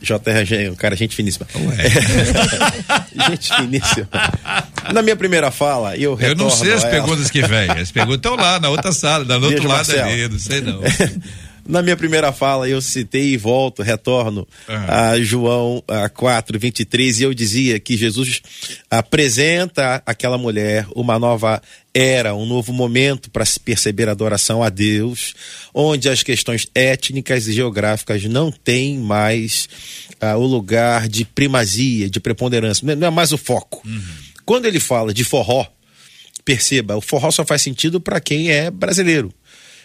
[0.03, 1.47] JR, cara, gente finíssima.
[3.29, 4.09] gente finíssima.
[4.93, 7.71] Na minha primeira fala, eu Eu não sei as perguntas que vêm.
[7.71, 10.09] As perguntas estão lá na outra sala, no outro lado Marcelo.
[10.09, 10.81] ali, não sei não.
[11.67, 14.75] Na minha primeira fala, eu citei e volto, retorno uhum.
[14.89, 18.43] a João a 4, 23, e eu dizia que Jesus
[18.91, 21.63] apresenta àquela mulher uma nova
[21.95, 25.35] era, um novo momento para se perceber a adoração a Deus,
[25.73, 29.69] onde as questões étnicas e geográficas não têm mais
[30.23, 33.83] uh, o lugar de primazia, de preponderância, não é mais o foco.
[33.87, 34.03] Uhum.
[34.45, 35.67] Quando ele fala de forró,
[36.45, 39.33] perceba, o forró só faz sentido para quem é brasileiro.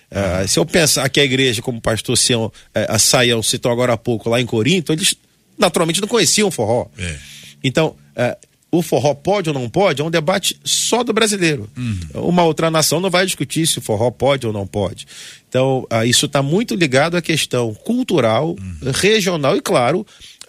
[0.10, 2.52] Uh, se eu pensar que a igreja, como o pastor Sião, uh,
[2.88, 5.16] a Saião citou agora há pouco lá em Corinto, eles
[5.58, 6.88] naturalmente não conheciam forró.
[6.98, 7.16] É.
[7.64, 11.70] Então, uh, o forró pode ou não pode é um debate só do brasileiro.
[11.76, 12.30] Uhum.
[12.30, 15.06] Uma outra nação não vai discutir se o forró pode ou não pode.
[15.50, 18.92] Então, uh, isso está muito ligado à questão cultural, uhum.
[18.94, 20.06] regional e, claro,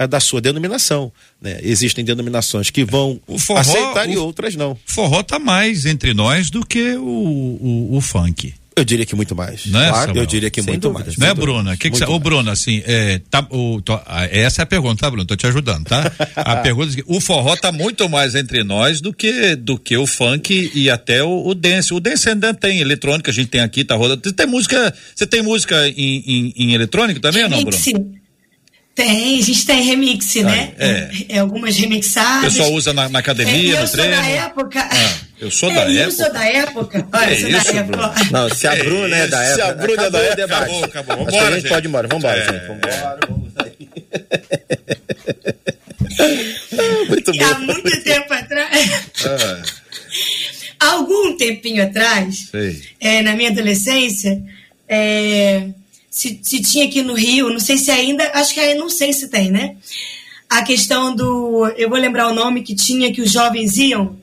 [0.09, 1.11] da sua denominação.
[1.40, 1.59] Né?
[1.62, 4.77] Existem denominações que vão forró, aceitar o, e outras não.
[4.87, 8.55] Forró está mais entre nós do que o, o, o funk.
[8.79, 9.67] Eu diria que muito mais.
[9.67, 11.05] Não é, claro, eu diria que Sem muito dúvida.
[11.05, 11.17] mais.
[11.17, 11.77] Não é, Bruna?
[11.77, 13.99] Que que você, ô, Bruna, assim, é, tá, o, tô,
[14.31, 15.27] essa é a pergunta, tá, Bruna?
[15.27, 16.12] Tô te ajudando, tá?
[16.37, 19.97] A pergunta é que o forró tá muito mais entre nós do que do que
[19.97, 21.93] o funk e até o, o dance.
[21.93, 24.23] O dance ainda tem eletrônica, a gente tem aqui, tá rodando.
[24.23, 27.77] Você tem música, você tem música em, em, em eletrônico também ou não, Bruna?
[27.77, 28.14] Sim.
[28.98, 30.72] Tem, a gente tem remix, né?
[30.76, 31.08] É.
[31.28, 32.52] é algumas remixadas.
[32.52, 34.12] O pessoal usa na, na academia, é, no treino?
[34.12, 34.88] Eu sou da época.
[34.90, 36.02] Ah, eu sou é, da época.
[36.02, 37.08] Eu sou da época.
[37.12, 37.96] Olha, é eu sou isso, da época.
[37.96, 38.12] Bruno?
[38.32, 39.54] Não, se a é Bruna é, da época.
[39.54, 40.44] Se a Bruna é da época.
[40.44, 41.16] Acabou, acabou.
[41.16, 42.08] Vambora, a gente, gente pode ir embora.
[42.08, 42.44] Vambora, é.
[42.44, 42.66] gente.
[42.66, 43.88] Vambora, vamos sair.
[47.08, 47.44] muito bom.
[47.44, 48.90] Há muito tempo atrás.
[50.80, 50.90] Ah.
[50.94, 52.50] Algum tempinho atrás,
[53.00, 54.42] é, na minha adolescência,
[54.88, 55.68] é,
[56.18, 59.12] se, se tinha aqui no Rio, não sei se ainda, acho que aí não sei
[59.12, 59.76] se tem, né?
[60.50, 61.68] A questão do.
[61.76, 64.16] Eu vou lembrar o nome que tinha que os jovens iam,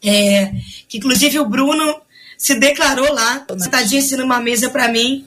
[0.00, 0.52] é,
[0.88, 2.00] que inclusive o Bruno
[2.38, 5.26] se declarou lá, sentadinho assim numa mesa para mim.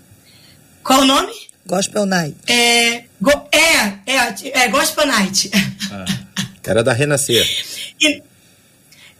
[0.82, 1.34] Qual o nome?
[1.66, 2.38] Gospel Night.
[2.48, 5.52] É, go, é, é, é Gospel Night.
[5.92, 6.06] Ah,
[6.64, 7.46] era da Renascer.
[8.00, 8.24] E,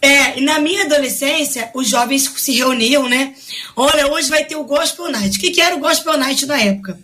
[0.00, 3.34] é, e na minha adolescência, os jovens se reuniam, né?
[3.74, 5.36] Olha, hoje vai ter o Gospel Night.
[5.36, 6.98] O que, que era o Gospel Night na época?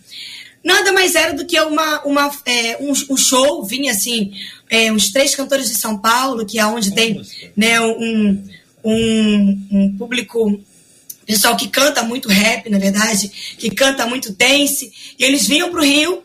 [0.63, 4.33] Nada mais era do que uma, uma, é, um, um, show, vinha assim,
[4.71, 7.21] é, uns três cantores de São Paulo, que é onde tem
[7.55, 8.43] né, um,
[8.83, 10.59] um, um público
[11.27, 13.29] pessoal que canta muito rap, na verdade,
[13.59, 16.23] que canta muito dance, e eles vinham para o Rio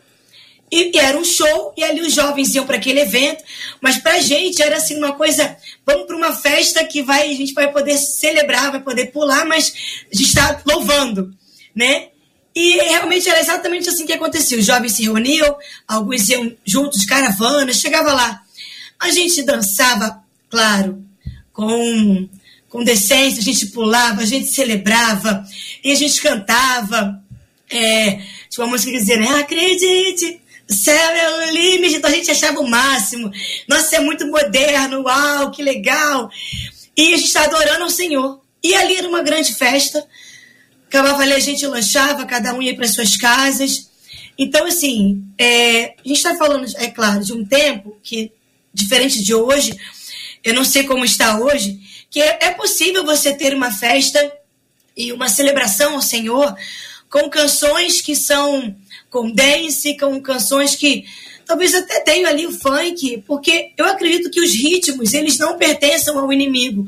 [0.70, 3.42] e, era um show, e ali os jovens iam para aquele evento,
[3.80, 7.34] mas para a gente era assim uma coisa, vamos para uma festa que vai, a
[7.34, 9.72] gente vai poder celebrar, vai poder pular, mas
[10.12, 11.34] a gente está louvando,
[11.74, 12.08] né?
[12.54, 14.58] E realmente era exatamente assim que acontecia.
[14.58, 15.56] Os jovens se reuniam,
[15.86, 18.42] alguns iam juntos de caravana, chegava lá.
[18.98, 21.02] A gente dançava, claro,
[21.52, 22.28] com,
[22.68, 25.44] com decência, a gente pulava, a gente celebrava,
[25.82, 27.22] e a gente cantava.
[27.70, 29.28] É, tinha uma música que dizia, né?
[29.40, 30.40] Acredite,
[30.72, 33.30] céu é o limite, então a gente achava o máximo.
[33.68, 36.30] Nossa, é muito moderno, uau, que legal.
[36.96, 38.40] E a gente está adorando ao Senhor.
[38.62, 40.06] E ali era uma grande festa.
[40.86, 43.90] Acabava ali, a gente lanchava, cada um ia para suas casas.
[44.36, 48.32] Então, assim, é, a gente está falando, é claro, de um tempo que,
[48.72, 49.76] diferente de hoje,
[50.42, 51.78] eu não sei como está hoje,
[52.10, 54.32] que é, é possível você ter uma festa
[54.96, 56.56] e uma celebração ao Senhor
[57.10, 58.74] com canções que são
[59.10, 61.04] com dance, com canções que
[61.44, 66.14] talvez até tenham ali o funk, porque eu acredito que os ritmos, eles não pertencem
[66.14, 66.86] ao inimigo.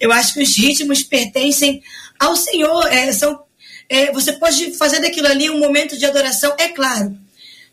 [0.00, 1.80] Eu acho que os ritmos pertencem
[2.18, 2.86] ao Senhor.
[2.88, 3.40] É, são,
[3.88, 7.16] é, você pode fazer daquilo ali um momento de adoração, é claro,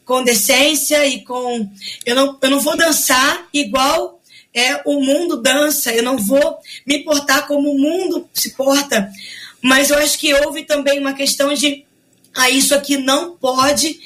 [0.06, 1.68] com decência e com.
[2.06, 4.22] Eu não, eu não vou dançar igual
[4.54, 9.12] é, o mundo dança, eu não vou me portar como o mundo se porta.
[9.60, 11.87] Mas eu acho que houve também uma questão de
[12.38, 14.00] ah, isso aqui não pode.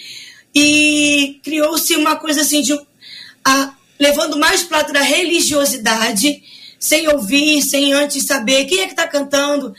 [0.55, 2.73] E criou-se uma coisa assim de
[3.99, 6.41] levando mais para a religiosidade,
[6.79, 9.75] sem ouvir, sem antes saber quem é que está cantando.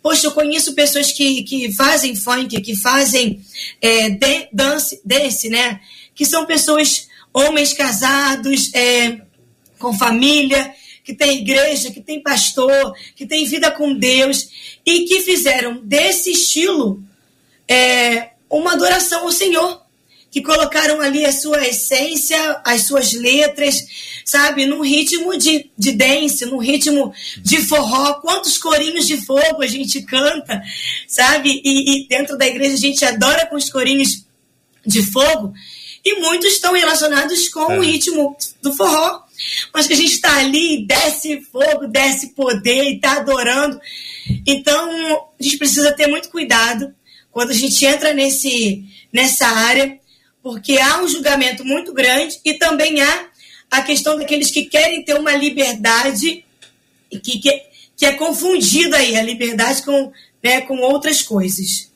[0.00, 3.42] Poxa, eu conheço pessoas que, que fazem funk, que fazem
[3.82, 5.80] é, de, dance, dance, né?
[6.14, 9.20] Que são pessoas, homens casados, é,
[9.78, 10.72] com família,
[11.04, 14.48] que tem igreja, que tem pastor, que tem vida com Deus
[14.86, 17.02] e que fizeram desse estilo
[17.68, 19.82] é, uma adoração ao Senhor,
[20.30, 23.86] que colocaram ali a sua essência, as suas letras,
[24.24, 28.14] sabe, num ritmo de, de dance, num ritmo de forró.
[28.20, 30.62] Quantos corinhos de fogo a gente canta,
[31.08, 31.62] sabe?
[31.64, 34.26] E, e dentro da igreja a gente adora com os corinhos
[34.84, 35.54] de fogo.
[36.04, 37.78] E muitos estão relacionados com é.
[37.78, 39.22] o ritmo do forró.
[39.72, 43.80] Mas que a gente está ali, desce fogo, desce poder e está adorando.
[44.46, 44.90] Então,
[45.38, 46.94] a gente precisa ter muito cuidado
[47.36, 49.98] quando a gente entra nesse, nessa área,
[50.42, 53.26] porque há um julgamento muito grande e também há
[53.70, 56.42] a questão daqueles que querem ter uma liberdade
[57.10, 57.62] que, que,
[57.94, 60.10] que é confundida aí a liberdade com,
[60.42, 61.90] né, com outras coisas.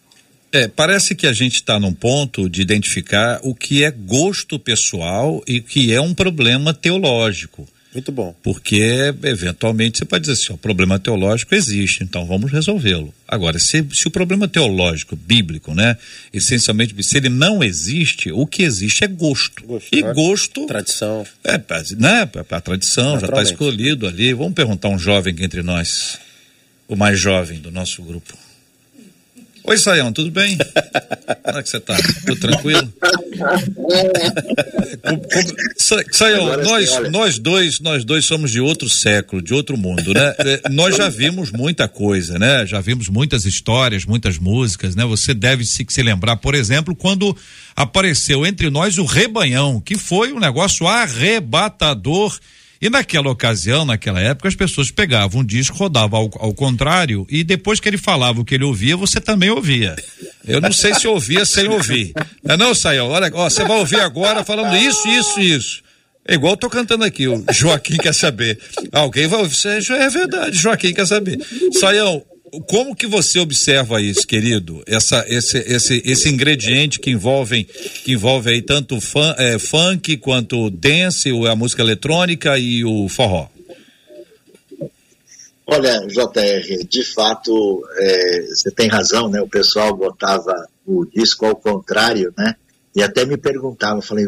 [0.53, 5.42] É, parece que a gente está num ponto de identificar o que é gosto pessoal
[5.48, 7.66] e o que é um problema teológico.
[7.92, 8.35] Muito bom.
[8.42, 13.12] Porque, eventualmente, você pode dizer assim: o problema teológico existe, então vamos resolvê-lo.
[13.26, 15.96] Agora, se, se o problema teológico, bíblico, né,
[16.33, 19.64] essencialmente, se ele não existe, o que existe é gosto.
[19.64, 20.12] gosto e né?
[20.14, 20.66] gosto.
[20.66, 21.26] Tradição.
[21.42, 21.59] É,
[21.96, 24.33] né, a tradição já está escolhido ali.
[24.35, 26.18] Vamos perguntar a um jovem aqui entre nós,
[26.87, 28.49] o mais jovem do nosso grupo.
[29.64, 30.57] Oi, Saião, tudo bem?
[31.42, 31.96] Como é que você está?
[32.27, 32.92] Tudo tranquilo?
[36.12, 40.35] Saião, nós, nós dois, nós dois somos de outro século, de outro mundo, né?
[40.38, 42.66] É, nós já vimos muita coisa, né?
[42.66, 45.05] Já vimos muitas histórias, muitas músicas, né?
[45.05, 47.37] Você deve se, se lembrar, por exemplo, quando
[47.77, 52.38] apareceu entre nós o Rebanhão, que foi um negócio arrebatador
[52.81, 57.45] e naquela ocasião, naquela época, as pessoas pegavam um disco, rodavam ao, ao, contrário, e
[57.45, 59.95] depois que ele falava o que ele ouvia, você também ouvia.
[60.47, 62.12] Eu não sei se ouvia sem ouvir.
[62.43, 65.83] Não, é não Sayão, olha, ó, você vai ouvir agora falando isso, isso, isso.
[66.27, 68.59] É igual eu tô cantando aqui, o Joaquim quer saber.
[68.93, 71.38] Alguém vai ouvir, é verdade, Joaquim quer saber.
[71.79, 72.23] Saião,
[72.66, 74.82] como que você observa isso, querido?
[74.86, 80.70] Essa, esse, esse, esse ingrediente que envolve, que envolve aí tanto fun, é, funk quanto
[80.70, 83.48] dance, a música eletrônica e o forró.
[85.66, 89.40] Olha, JR, de fato, é, você tem razão, né?
[89.40, 90.52] O pessoal botava
[90.84, 92.56] o disco ao contrário, né?
[92.94, 94.26] E até me perguntava, falei,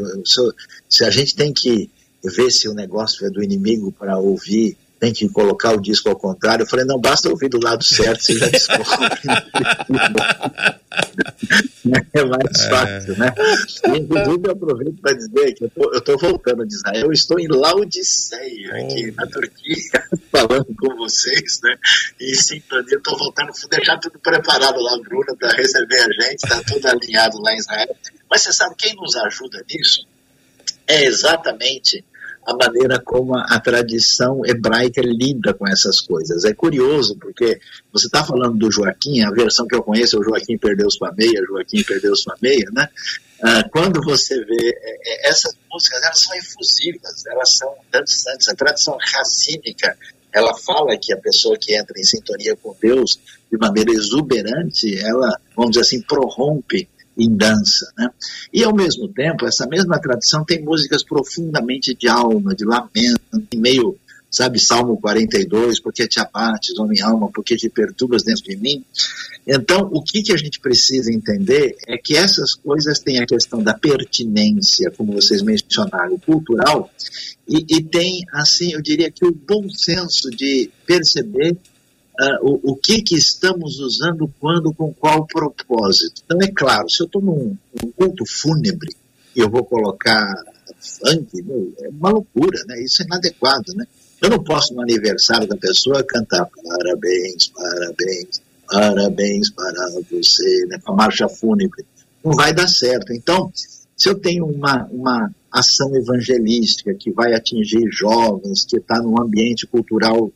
[0.89, 1.91] se a gente tem que
[2.23, 6.15] ver se o negócio é do inimigo para ouvir tem que colocar o disco ao
[6.15, 6.63] contrário.
[6.63, 8.87] Eu falei, não, basta ouvir do lado certo, você já descobre.
[12.15, 12.71] é mais é.
[12.71, 13.35] fácil, né?
[13.97, 18.77] inclusive, eu aproveito para dizer que eu estou voltando de Israel, eu estou em Laodiceia,
[18.77, 21.77] aqui na Turquia, falando com vocês, né?
[22.21, 26.63] E sintonia, estou voltando, vou deixar tudo preparado lá, Bruna, para receber a gente, está
[26.63, 27.97] tudo alinhado lá em Israel.
[28.31, 30.07] Mas você sabe quem nos ajuda nisso?
[30.87, 32.05] É exatamente
[32.45, 36.45] a maneira como a, tradição hebraica lida com essas coisas.
[36.45, 37.61] É curioso, porque
[37.93, 41.13] você está falando do Joaquim, a versão que eu conheço é o Joaquim perdeu sua
[41.13, 42.89] meia, Joaquim perdeu sua meia, né?
[43.45, 48.49] Ah, quando você vê é, é, essas músicas, elas são efusivas, elas são dançantes.
[48.49, 49.97] A tradição racínica,
[50.33, 53.19] ela fala que a pessoa que entra em sintonia com Deus
[53.51, 57.93] de maneira exuberante, ela, vamos dizer assim, prorrompe em dança.
[57.97, 58.09] Né?
[58.53, 63.21] E, ao mesmo tempo, essa mesma tradição tem músicas profundamente de alma, de lamento,
[63.55, 63.97] meio,
[64.31, 68.85] sabe, Salmo 42, porque te abates, minha alma, porque te perturbas dentro de mim.
[69.47, 73.63] Então, o que, que a gente precisa entender é que essas coisas têm a questão
[73.63, 76.91] da pertinência, como vocês mencionaram, cultural,
[77.49, 81.57] e, e tem, assim, eu diria que o bom senso de perceber
[82.21, 86.23] uh, o, o que, que estamos usando quando, com qual propósito.
[86.25, 88.95] Então, é claro, se eu estou num, num, culto fúnebre
[89.35, 90.35] e eu vou colocar
[90.81, 92.83] funk, meu, é uma loucura, né?
[92.83, 93.87] Isso é inadequado, né?
[94.21, 100.93] Eu não posso no aniversário da pessoa cantar parabéns, parabéns, parabéns para você, né, com
[100.93, 101.85] a marcha fúnebre.
[102.25, 103.13] Não vai dar certo.
[103.13, 103.51] Então,
[103.97, 109.67] se eu tenho uma, uma ação evangelística que vai atingir jovens, que está num ambiente
[109.67, 110.33] cultural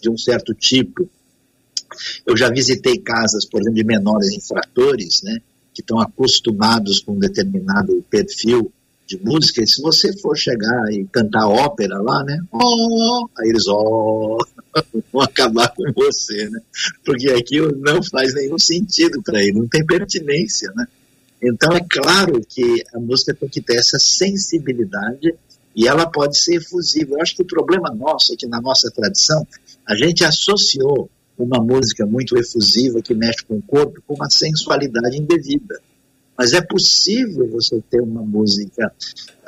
[0.00, 1.08] de um certo tipo,
[2.26, 5.38] eu já visitei casas, por exemplo, de menores infratores, né,
[5.74, 8.72] que estão acostumados com um determinado perfil
[9.06, 13.66] de música, e se você for chegar e cantar ópera lá, né, oh, aí eles,
[13.68, 14.38] oh,
[15.12, 16.60] vão acabar com você, né,
[17.04, 20.86] porque aquilo não faz nenhum sentido para ele, não tem pertinência, né.
[21.42, 25.34] Então é claro que a música tem que ter essa sensibilidade
[25.78, 27.14] e ela pode ser efusiva.
[27.14, 29.46] Eu acho que o problema nosso aqui na nossa tradição,
[29.86, 31.08] a gente associou
[31.38, 35.80] uma música muito efusiva que mexe com o corpo com uma sensualidade indevida.
[36.36, 38.92] Mas é possível você ter uma música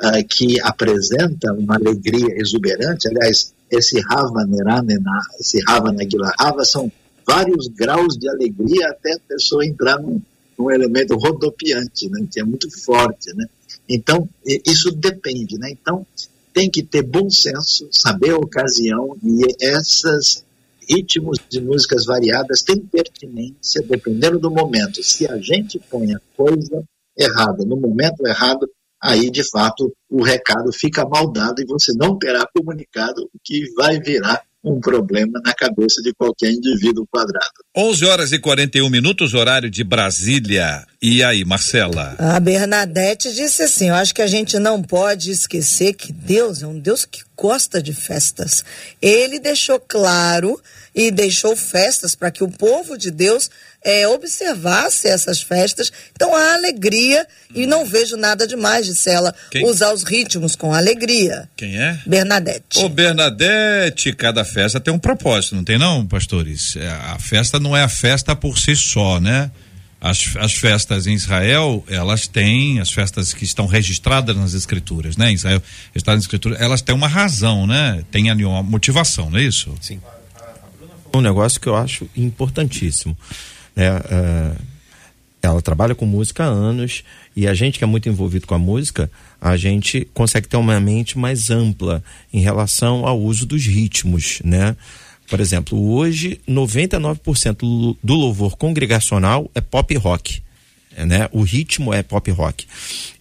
[0.01, 3.09] uh, que apresenta uma alegria exuberante.
[3.09, 6.89] Aliás, esse Rava Neranena, esse Rava Nagila Rava são
[7.27, 10.21] vários graus de alegria até a pessoa entrar num,
[10.57, 13.35] num elemento rodopiante, né, que é muito forte.
[13.35, 13.45] Né?
[13.87, 15.57] Então, isso depende.
[15.57, 15.71] Né?
[15.71, 16.05] Então,
[16.53, 20.43] tem que ter bom senso, saber a ocasião e essas
[20.89, 25.01] ritmos de músicas variadas têm pertinência dependendo do momento.
[25.03, 26.83] Se a gente põe a coisa
[27.17, 28.69] errada no momento errado,
[29.01, 33.71] aí de fato o recado fica mal dado e você não terá comunicado o que
[33.75, 37.51] vai virar um problema na cabeça de qualquer indivíduo quadrado.
[37.75, 40.85] 11 horas e 41 minutos, horário de Brasília.
[41.01, 42.15] E aí, Marcela?
[42.19, 46.67] A Bernadette disse assim: Eu acho que a gente não pode esquecer que Deus é
[46.67, 48.63] um Deus que gosta de festas.
[49.01, 50.61] Ele deixou claro
[50.93, 53.49] e deixou festas para que o povo de Deus
[53.83, 55.91] é, observasse essas festas.
[56.15, 57.25] Então há alegria
[57.55, 59.65] e não vejo nada demais, disse ela, Quem?
[59.65, 61.49] usar os ritmos com alegria.
[61.57, 61.99] Quem é?
[62.05, 62.77] Bernadette.
[62.77, 66.75] Ô Bernadette, cada festa tem um propósito, não tem não, pastores?
[66.75, 69.49] É, a festa não é a festa por si só, né?
[70.01, 75.31] As, as festas em Israel, elas têm, as festas que estão registradas nas escrituras, né?
[75.31, 75.61] Israel,
[75.93, 78.03] registradas nas escrituras, elas têm uma razão, né?
[78.09, 79.71] Tem ali uma motivação, não é isso?
[79.79, 80.01] Sim.
[81.13, 83.15] Um negócio que eu acho importantíssimo.
[83.75, 83.91] Né?
[83.91, 84.55] Uh,
[85.41, 87.03] ela trabalha com música há anos
[87.35, 90.79] e a gente que é muito envolvido com a música, a gente consegue ter uma
[90.79, 94.75] mente mais ampla em relação ao uso dos ritmos, né?
[95.31, 100.43] Por exemplo, hoje 99% do louvor congregacional é pop rock
[100.97, 101.29] né?
[101.31, 102.65] O ritmo é pop rock.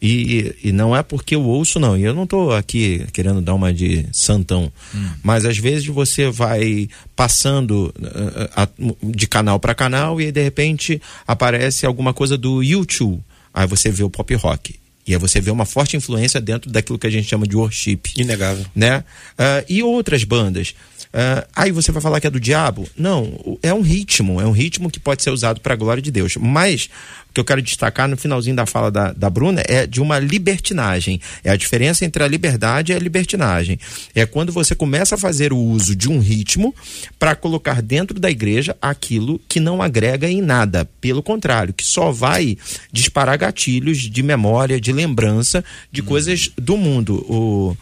[0.00, 1.96] E, e não é porque eu ouço, não.
[1.96, 4.72] E eu não estou aqui querendo dar uma de santão.
[4.94, 5.11] Hum.
[5.22, 11.00] Mas às vezes você vai passando uh, uh, de canal para canal e de repente
[11.26, 13.22] aparece alguma coisa do YouTube.
[13.52, 14.74] Aí você vê o pop rock.
[15.06, 18.00] E aí você vê uma forte influência dentro daquilo que a gente chama de worship.
[18.16, 18.66] Inegável.
[18.74, 18.98] Né?
[19.38, 20.74] Uh, e outras bandas.
[21.12, 22.88] Uh, aí você vai falar que é do diabo?
[22.96, 26.11] Não, é um ritmo, é um ritmo que pode ser usado para a glória de
[26.11, 26.36] Deus.
[26.36, 26.88] Mas
[27.30, 30.20] o que eu quero destacar no finalzinho da fala da, da Bruna é de uma
[30.20, 31.20] libertinagem.
[31.42, 33.78] É a diferença entre a liberdade e a libertinagem.
[34.14, 36.72] É quando você começa a fazer o uso de um ritmo
[37.18, 40.88] para colocar dentro da igreja aquilo que não agrega em nada.
[41.00, 42.56] Pelo contrário, que só vai
[42.92, 46.04] disparar gatilhos de memória, de lembrança de hum.
[46.04, 47.24] coisas do mundo.
[47.28, 47.76] O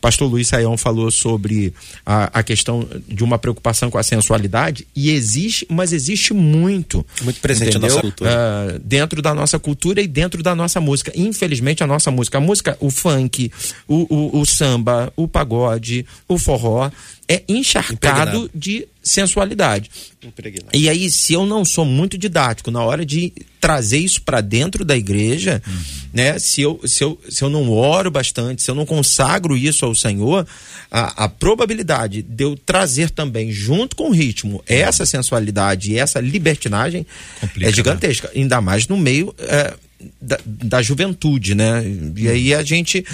[0.00, 1.72] pastor Luiz Saião falou sobre
[2.04, 7.04] a, a questão de uma preocupação com a sensualidade e existe, mas existe muito.
[7.22, 7.88] Muito presente entendeu?
[7.88, 8.30] na nossa cultura.
[8.30, 11.12] Uh, dentro da nossa cultura e dentro da nossa música.
[11.14, 13.50] Infelizmente, a nossa música, a música, o funk,
[13.88, 16.90] o, o, o samba, o pagode, o forró,
[17.28, 18.50] é encharcado Impregnado.
[18.54, 19.90] de sensualidade.
[20.22, 20.70] Impregnado.
[20.74, 24.84] E aí, se eu não sou muito didático na hora de trazer isso para dentro
[24.84, 25.74] da igreja, uhum.
[26.12, 26.38] né?
[26.38, 29.94] Se eu, se, eu, se eu não oro bastante, se eu não consagro isso ao
[29.94, 30.46] Senhor,
[30.90, 36.20] a, a probabilidade de eu trazer também, junto com o ritmo, essa sensualidade e essa
[36.20, 37.06] libertinagem
[37.40, 38.28] Complica, é gigantesca.
[38.28, 38.34] Né?
[38.42, 39.34] Ainda mais no meio.
[39.38, 39.74] É,
[40.20, 41.82] da, da, juventude, né?
[42.16, 43.04] E aí a gente,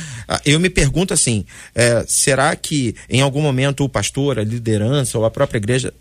[0.45, 5.25] eu me pergunto assim, é, será que em algum momento o pastor, a liderança ou
[5.25, 5.93] a própria igreja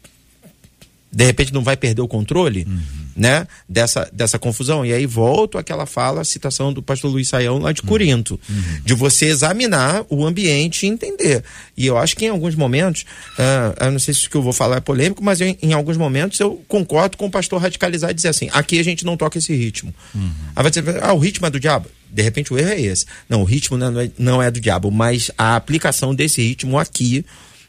[1.12, 3.01] de repente não vai perder o controle, uhum.
[3.16, 3.48] Né?
[3.68, 4.86] Dessa, dessa confusão.
[4.86, 7.88] E aí volto àquela fala, a citação do pastor Luiz Saião lá de uhum.
[7.88, 8.82] Corinto, uhum.
[8.84, 11.44] de você examinar o ambiente e entender.
[11.76, 13.06] E eu acho que em alguns momentos,
[13.38, 15.74] uh, eu não sei se o que eu vou falar é polêmico, mas eu, em
[15.74, 19.18] alguns momentos eu concordo com o pastor radicalizar e dizer assim, aqui a gente não
[19.18, 19.94] toca esse ritmo.
[20.14, 20.32] Uhum.
[20.56, 21.90] Aí vai dizer, ah, o ritmo é do diabo.
[22.10, 23.06] De repente o erro é esse.
[23.30, 27.26] Não, o ritmo não é, não é do diabo, mas a aplicação desse ritmo aqui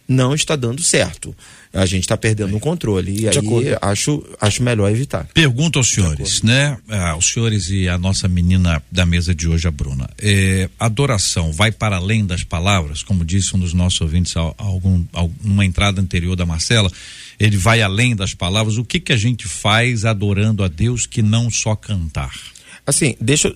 [0.09, 1.35] não está dando certo
[1.73, 3.13] a gente está perdendo o controle.
[3.13, 3.79] E de aí acordo.
[3.81, 5.27] acho, acho melhor evitar.
[5.33, 6.77] Pergunto aos senhores, né?
[6.89, 10.09] Ah, aos senhores e a nossa menina da mesa de hoje, a Bruna.
[10.19, 15.65] É, adoração vai para além das palavras, como disse um dos nossos ouvintes, algum, alguma
[15.65, 16.91] entrada anterior da Marcela.
[17.41, 18.77] ele vai além das palavras.
[18.77, 22.33] O que que a gente faz adorando a Deus que não só cantar?
[22.87, 23.55] Assim, deixa eu,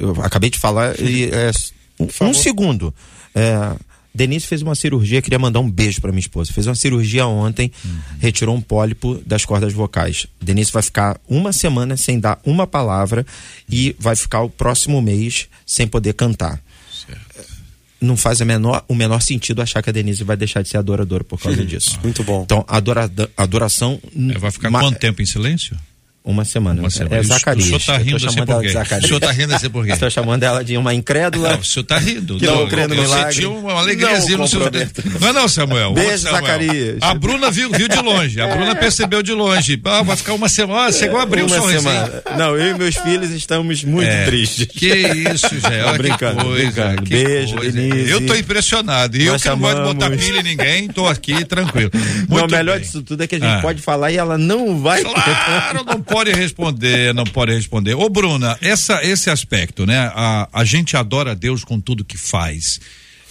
[0.00, 1.50] eu acabei de falar e é,
[2.00, 2.92] um, um segundo.
[3.34, 3.76] É,
[4.14, 6.52] Denise fez uma cirurgia, queria mandar um beijo para minha esposa.
[6.52, 7.98] Fez uma cirurgia ontem, uhum.
[8.20, 10.26] retirou um pólipo das cordas vocais.
[10.40, 13.24] Denise vai ficar uma semana sem dar uma palavra
[13.70, 16.60] e vai ficar o próximo mês sem poder cantar.
[17.06, 17.50] Certo.
[18.00, 20.76] Não faz a menor, o menor sentido achar que a Denise vai deixar de ser
[20.76, 21.98] adoradora por causa disso.
[22.02, 22.42] Muito bom.
[22.42, 24.00] Então, adora, adoração.
[24.34, 25.76] É, vai ficar quanto tempo em silêncio?
[26.24, 26.80] Uma semana.
[26.80, 27.16] Uma semana.
[27.16, 27.64] É Zacarias.
[27.64, 28.68] O senhor está rindo assim por quê?
[28.68, 29.92] O senhor está rindo assim por quê?
[29.92, 31.50] Estou chamando ela de uma incrédula.
[31.54, 32.38] Não, o senhor está rindo.
[32.38, 33.34] Que não, não crê no milagre.
[33.34, 34.60] senti uma alegriazinha no seu...
[35.20, 35.92] Não é não, Samuel.
[35.92, 36.42] Beijo, Samuel.
[36.42, 36.98] Zacarias.
[37.00, 38.40] A Bruna viu, viu de longe.
[38.40, 39.80] A Bruna percebeu de longe.
[39.84, 40.92] Ah, vai ficar uma semana.
[40.92, 42.22] Chegou a abrir uma um semana.
[42.38, 44.24] Não, eu e meus filhos estamos muito é.
[44.24, 44.66] tristes.
[44.66, 44.94] Que
[45.34, 45.84] isso, Zé.
[45.84, 46.64] Olha brincando, que coisa.
[46.86, 47.02] brincando.
[47.02, 47.72] Que Beijo, coisa.
[47.72, 48.10] Denise.
[48.10, 49.16] Eu estou impressionado.
[49.16, 51.90] E eu que não gosto de botar pilha em ninguém, estou aqui tranquilo.
[52.28, 52.82] Muito não, o melhor bem.
[52.86, 53.60] disso tudo é que a gente Ah.
[53.60, 55.02] pode falar e ela não vai.
[55.02, 57.94] Claro, não pode responder, não pode responder.
[57.94, 60.10] Ô, Bruna, essa, esse aspecto, né?
[60.14, 62.80] A, a gente adora Deus com tudo que faz.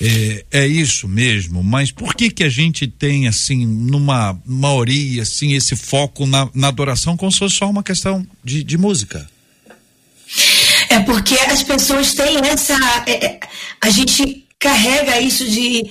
[0.02, 5.54] É, é isso mesmo, mas por que que a gente tem, assim, numa maioria, assim,
[5.54, 9.30] esse foco na, na adoração como se fosse só uma questão de, de música?
[10.90, 12.74] É porque as pessoas têm essa.
[13.06, 13.40] é, é,
[13.80, 15.90] a gente carrega isso de,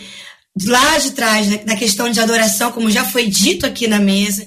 [0.57, 3.99] de lá de trás, né, na questão de adoração, como já foi dito aqui na
[3.99, 4.47] mesa,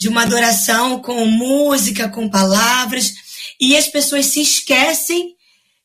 [0.00, 3.12] de uma adoração com música, com palavras,
[3.60, 5.34] e as pessoas se esquecem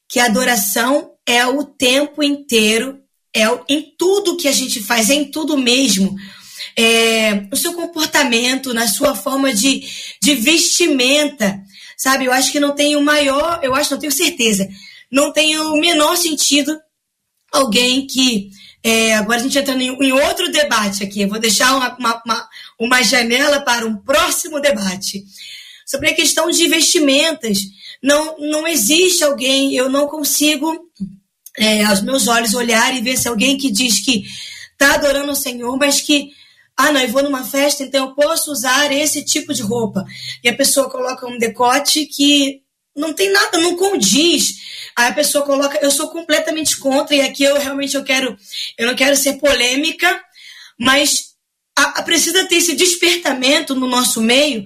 [0.07, 2.99] que a adoração é o tempo inteiro,
[3.34, 6.16] é o- em tudo que a gente faz, é em tudo mesmo.
[6.78, 9.84] É, no seu comportamento, na sua forma de,
[10.22, 11.61] de vestimenta,
[11.97, 12.26] sabe?
[12.26, 14.68] Eu acho que não tem o maior, eu acho, não tenho certeza,
[15.11, 16.78] não tem o menor sentido
[17.51, 18.49] alguém que.
[18.84, 21.22] é, agora a gente entra em, em outro debate aqui.
[21.22, 22.49] Eu vou deixar uma, uma, uma,
[22.80, 25.24] uma janela para um próximo debate.
[25.86, 27.60] Sobre a questão de vestimentas.
[28.02, 30.90] Não, não existe alguém, eu não consigo,
[31.58, 34.24] é, aos meus olhos, olhar e ver se alguém que diz que
[34.74, 36.32] está adorando o Senhor, mas que
[36.78, 40.06] ah, não, eu vou numa festa, então eu posso usar esse tipo de roupa.
[40.44, 42.62] E a pessoa coloca um decote que
[42.94, 44.56] não tem nada, não condiz.
[44.96, 48.38] Aí a pessoa coloca, eu sou completamente contra, e aqui eu realmente eu quero,
[48.78, 50.22] eu não quero ser polêmica,
[50.78, 51.25] mas
[51.76, 54.66] a, precisa ter esse despertamento no nosso meio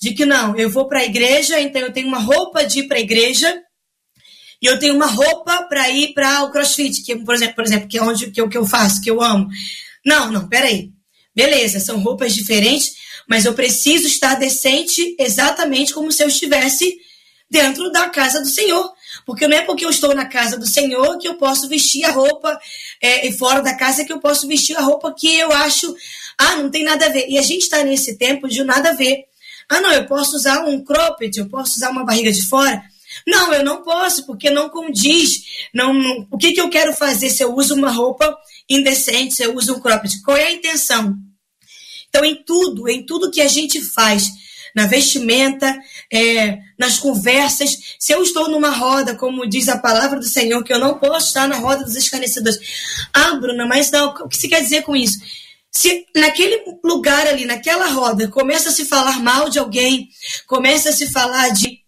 [0.00, 2.88] de que não, eu vou para a igreja, então eu tenho uma roupa de ir
[2.88, 3.62] para a igreja,
[4.62, 7.88] e eu tenho uma roupa para ir para o CrossFit, que por exemplo, por exemplo,
[7.88, 9.48] que é onde que eu, que eu faço, que eu amo.
[10.04, 10.90] Não, não, peraí.
[11.34, 12.92] Beleza, são roupas diferentes,
[13.28, 16.98] mas eu preciso estar decente exatamente como se eu estivesse
[17.50, 18.92] dentro da casa do Senhor.
[19.24, 22.10] Porque não é porque eu estou na casa do Senhor que eu posso vestir a
[22.10, 22.58] roupa,
[23.00, 25.94] é, e fora da casa que eu posso vestir a roupa que eu acho,
[26.40, 27.26] ah, não tem nada a ver.
[27.28, 29.24] E a gente está nesse tempo de nada a ver.
[29.68, 32.82] Ah, não, eu posso usar um cropped, eu posso usar uma barriga de fora.
[33.26, 35.42] Não, eu não posso, porque não condiz.
[35.74, 38.36] Não, não- o que, que eu quero fazer se eu uso uma roupa
[38.68, 40.22] indecente, se eu uso um cropped?
[40.22, 41.14] Qual é a intenção?
[42.08, 44.28] Então, em tudo, em tudo que a gente faz,
[44.74, 45.76] na vestimenta,
[46.12, 50.72] é, nas conversas, se eu estou numa roda, como diz a palavra do Senhor, que
[50.72, 52.58] eu não posso estar na roda dos escarnecedores.
[53.12, 55.18] Ah, Bruna, mas não, o que você quer dizer com isso?
[55.70, 60.08] Se naquele lugar ali, naquela roda, começa a se falar mal de alguém,
[60.46, 61.80] começa a se falar de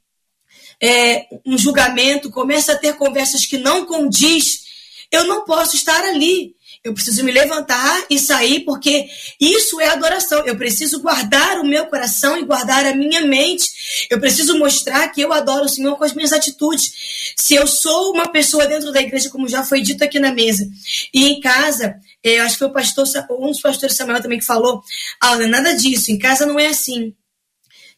[0.81, 4.63] é, um julgamento, começa a ter conversas que não condiz,
[5.11, 6.55] eu não posso estar ali.
[6.85, 9.09] Eu preciso me levantar e sair, porque
[9.41, 10.45] isso é adoração.
[10.45, 14.07] Eu preciso guardar o meu coração e guardar a minha mente.
[14.11, 16.93] Eu preciso mostrar que eu adoro o Senhor com as minhas atitudes.
[17.37, 20.69] Se eu sou uma pessoa dentro da igreja, como já foi dito aqui na mesa,
[21.15, 21.95] e em casa,
[22.25, 24.83] eh, acho que foi o pastor, um dos pastores Samuel também que falou,
[25.21, 27.15] ah, não é nada disso, em casa não é assim.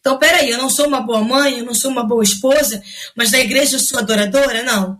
[0.00, 2.82] Então, peraí, eu não sou uma boa mãe, eu não sou uma boa esposa,
[3.16, 4.62] mas na igreja eu sou adoradora?
[4.62, 4.98] Não.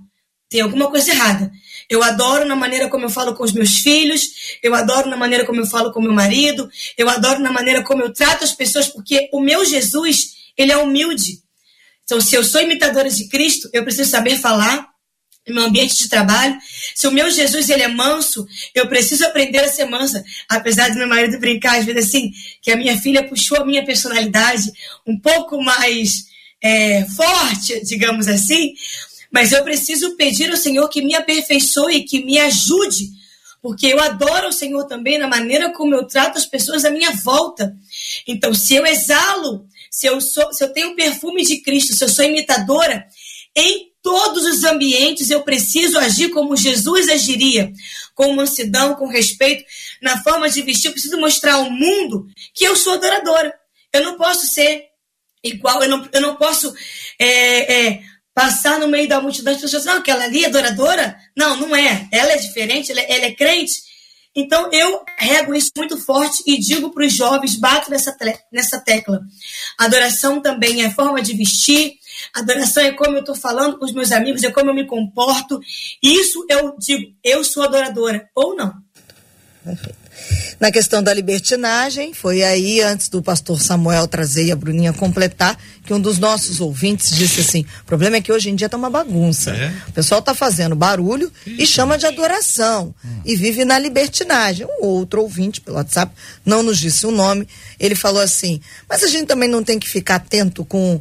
[0.49, 1.53] Tem alguma coisa errada.
[1.91, 5.45] Eu adoro na maneira como eu falo com os meus filhos, eu adoro na maneira
[5.45, 8.89] como eu falo com meu marido, eu adoro na maneira como eu trato as pessoas,
[8.89, 11.43] porque o meu Jesus, ele é humilde.
[12.05, 14.94] Então, se eu sou imitadora de Cristo, eu preciso saber falar
[15.47, 16.57] no meu ambiente de trabalho.
[16.95, 20.25] Se o meu Jesus ele é manso, eu preciso aprender a ser mansa.
[20.49, 22.33] Apesar de meu marido brincar às vezes assim,
[22.63, 24.71] que a minha filha puxou a minha personalidade
[25.07, 26.27] um pouco mais
[26.63, 28.75] é, forte, digamos assim.
[29.31, 33.09] Mas eu preciso pedir ao Senhor que me aperfeiçoe, que me ajude,
[33.61, 37.11] porque eu adoro o Senhor também na maneira como eu trato as pessoas à minha
[37.11, 37.77] volta.
[38.27, 42.05] Então, se eu exalo, se eu, sou, se eu tenho o perfume de Cristo, se
[42.05, 43.07] eu sou imitadora,
[43.57, 47.73] em todos os ambientes eu preciso agir como Jesus agiria,
[48.15, 49.65] com mansidão, com respeito,
[50.03, 50.89] na forma de vestir.
[50.89, 53.53] Eu preciso mostrar ao mundo que eu sou adoradora.
[53.91, 54.85] Eu não posso ser
[55.43, 56.73] igual, eu não, eu não posso
[57.19, 58.03] é, é,
[58.35, 61.17] passar no meio da multidão de pessoas, não, aquela ali é adoradora?
[61.35, 62.07] Não, não é.
[62.13, 63.73] Ela é diferente, ela, é, ela é crente.
[64.37, 68.15] Então eu rego isso muito forte e digo para os jovens, bato nessa,
[68.53, 69.21] nessa tecla.
[69.79, 71.95] Adoração também é forma de vestir,
[72.35, 75.61] Adoração é como eu estou falando com os meus amigos, é como eu me comporto.
[76.03, 78.75] Isso eu digo, eu sou adoradora, ou não.
[80.61, 85.59] Na questão da libertinagem, foi aí, antes do pastor Samuel trazer e a Bruninha completar,
[85.85, 88.77] que um dos nossos ouvintes disse assim: o problema é que hoje em dia tá
[88.77, 89.51] uma bagunça.
[89.51, 89.73] É?
[89.89, 91.63] O pessoal tá fazendo barulho Isso.
[91.63, 92.95] e chama de adoração.
[93.05, 93.21] Hum.
[93.25, 94.67] E vive na libertinagem.
[94.67, 96.13] Um outro ouvinte pelo WhatsApp
[96.45, 97.49] não nos disse o nome.
[97.79, 101.01] Ele falou assim: mas a gente também não tem que ficar atento com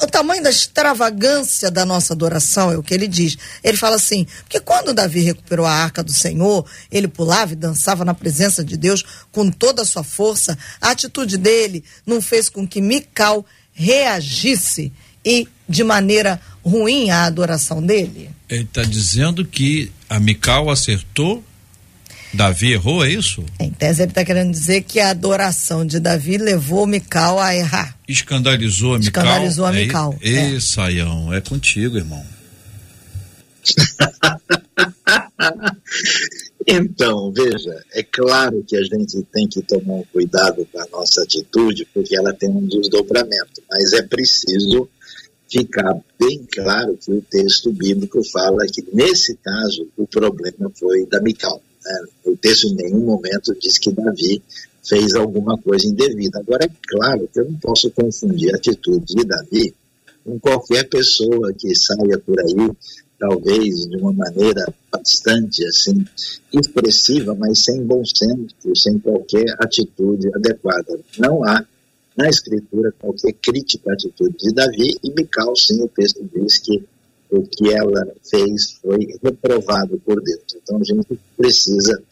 [0.00, 3.36] o tamanho da extravagância da nossa adoração, é o que ele diz.
[3.62, 8.04] Ele fala assim: porque quando Davi recuperou a arca do Senhor, ele pulava e dançava
[8.04, 10.58] na presença de Deus com toda a sua força.
[10.80, 14.92] A atitude dele não fez com que Mical reagisse
[15.24, 18.30] e de maneira ruim à adoração dele?
[18.48, 21.42] Ele está dizendo que a Mical acertou
[22.34, 23.44] Davi errou, é isso?
[23.60, 27.96] Em tese, ele está querendo dizer que a adoração de Davi levou Mical a errar.
[28.08, 29.24] Escandalizou a Mical.
[29.24, 30.18] Escandalizou a é Mical.
[30.20, 30.60] É, é.
[30.60, 32.24] Saião, é contigo, irmão.
[36.66, 41.22] então, veja, é claro que a gente tem que tomar um cuidado com a nossa
[41.22, 44.88] atitude, porque ela tem um desdobramento, mas é preciso
[45.48, 51.20] ficar bem claro que o texto bíblico fala que, nesse caso, o problema foi da
[51.20, 51.62] Mical.
[52.24, 54.42] O texto em nenhum momento diz que Davi
[54.82, 56.38] fez alguma coisa indevida.
[56.38, 59.74] Agora, é claro que eu não posso confundir a atitude de Davi
[60.24, 62.70] com qualquer pessoa que saia por aí,
[63.18, 66.04] talvez de uma maneira bastante assim
[66.52, 70.98] expressiva, mas sem bom senso, sem qualquer atitude adequada.
[71.18, 71.64] Não há
[72.16, 76.82] na escritura qualquer crítica à atitude de Davi e Mical, sim, o texto diz que
[77.30, 80.56] o que ela fez foi reprovado por Deus.
[80.62, 82.02] Então a gente precisa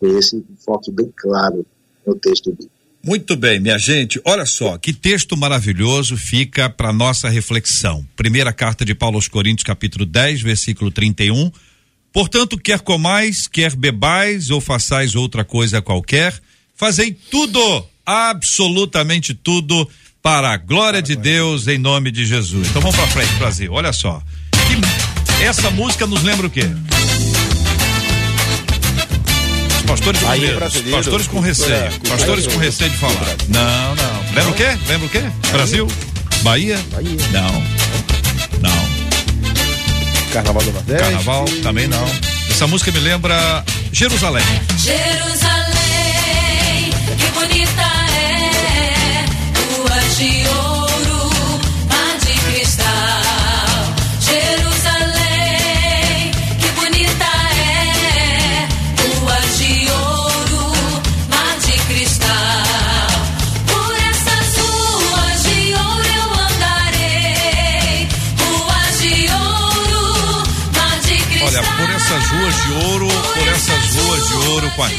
[0.00, 1.64] ter esse foco bem claro
[2.06, 2.80] no texto bíblico.
[3.02, 4.20] Muito bem, minha gente.
[4.26, 8.06] Olha só, que texto maravilhoso fica para nossa reflexão.
[8.14, 11.50] Primeira carta de Paulo aos Coríntios, capítulo 10, versículo 31.
[12.12, 16.38] Portanto, quer comais, quer bebais ou façais outra coisa qualquer,
[16.74, 19.88] fazei tudo, absolutamente tudo,
[20.22, 22.68] para a glória de Deus, em nome de Jesus.
[22.68, 23.72] Então vamos para frente, Brasil.
[23.72, 24.22] Olha só.
[24.70, 26.70] Que, essa música nos lembra o quê?
[29.76, 30.60] Os pastores com medo.
[30.90, 32.00] Pastores com receio.
[32.08, 33.36] Pastores com receio de falar.
[33.48, 34.20] Não, não.
[34.34, 34.78] Lembra o quê?
[34.86, 35.22] Lembra o quê?
[35.50, 35.88] Brasil?
[36.42, 36.78] Bahia?
[36.92, 37.16] Bahia.
[37.32, 37.52] Não.
[38.60, 40.32] Não.
[40.32, 41.02] Carnaval do Nordeste?
[41.02, 42.06] Carnaval também não.
[42.48, 44.44] Essa música me lembra Jerusalém.
[44.76, 45.70] Jerusalém,
[47.18, 50.59] que bonita é, tua de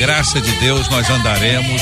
[0.02, 1.80] graça de Deus, nós andaremos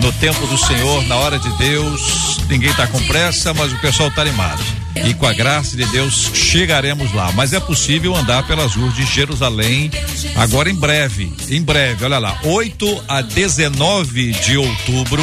[0.00, 2.38] no tempo do Senhor, na hora de Deus.
[2.48, 4.62] Ninguém está com pressa, mas o pessoal está animado.
[5.04, 7.30] E com a graça de Deus chegaremos lá.
[7.32, 9.90] Mas é possível andar pelas ruas de Jerusalém
[10.34, 11.30] agora em breve.
[11.50, 15.22] Em breve, olha lá, 8 a 19 de outubro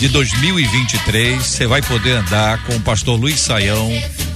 [0.00, 1.46] de 2023.
[1.46, 3.88] Você vai poder andar com o pastor Luiz Saião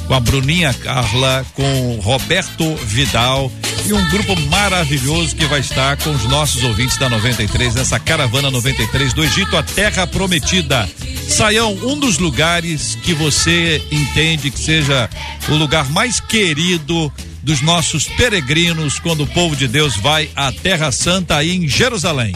[0.07, 3.51] com a Bruninha Carla, com Roberto Vidal
[3.87, 8.51] e um grupo maravilhoso que vai estar com os nossos ouvintes da 93 nessa caravana
[8.51, 10.89] 93 do Egito à Terra Prometida.
[11.29, 15.09] Saião, um dos lugares que você entende que seja
[15.49, 17.13] o lugar mais querido
[17.43, 22.35] dos nossos peregrinos quando o povo de Deus vai à Terra Santa aí em Jerusalém.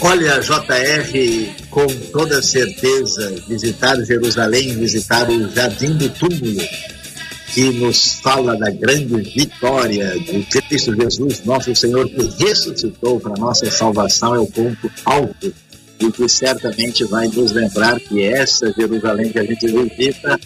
[0.00, 6.60] Olha, JR, com toda certeza, visitar Jerusalém, visitar o Jardim do Túmulo,
[7.52, 13.70] que nos fala da grande vitória de Cristo Jesus, nosso Senhor, que ressuscitou para nossa
[13.70, 15.52] salvação, é o ponto alto
[16.00, 20.40] e que certamente vai nos lembrar que essa Jerusalém que a gente visita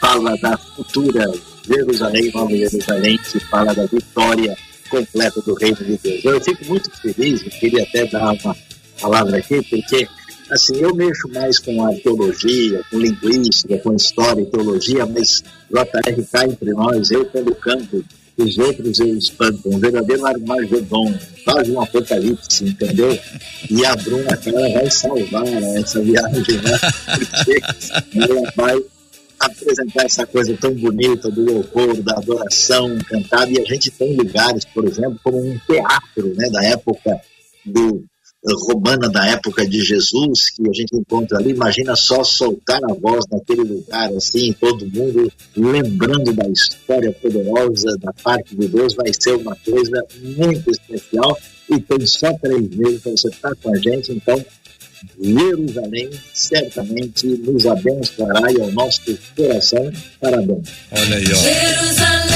[0.00, 1.30] fala da futura
[1.66, 4.56] Jerusalém, Nova Jerusalém, que fala da vitória
[4.88, 6.24] completa do reino de Deus.
[6.24, 8.56] Eu fico muito feliz, eu queria até dar uma
[9.00, 10.08] palavra aqui, porque
[10.50, 16.44] assim, eu mexo mais com arqueologia, com linguística, com história e teologia, mas JR está
[16.44, 18.04] entre nós, eu quando canto,
[18.36, 21.12] os outros eu espanto, um verdadeiro Armagedon,
[21.44, 23.18] quase um apocalipse, entendeu?
[23.68, 25.46] E a Bruna, cara, vai salvar
[25.76, 26.78] essa viagem, né?
[27.18, 27.60] Porque
[28.14, 28.82] ela vai
[29.40, 34.64] apresentar essa coisa tão bonita do louvor, da adoração cantada, e a gente tem lugares,
[34.66, 37.20] por exemplo, como um teatro, né, da época
[37.64, 38.04] do
[38.54, 43.24] romana da época de Jesus, que a gente encontra ali, imagina só soltar a voz
[43.30, 49.36] naquele lugar, assim, todo mundo lembrando da história poderosa da parte de Deus, vai ser
[49.36, 51.38] uma coisa muito especial
[51.70, 54.44] e tem só três meses para você estar com a gente, então
[55.20, 59.02] Jerusalém certamente nos abençoará e ao nosso
[59.36, 60.68] coração, parabéns.
[60.90, 61.36] Olha aí, ó.
[61.36, 62.27] Jerusalém,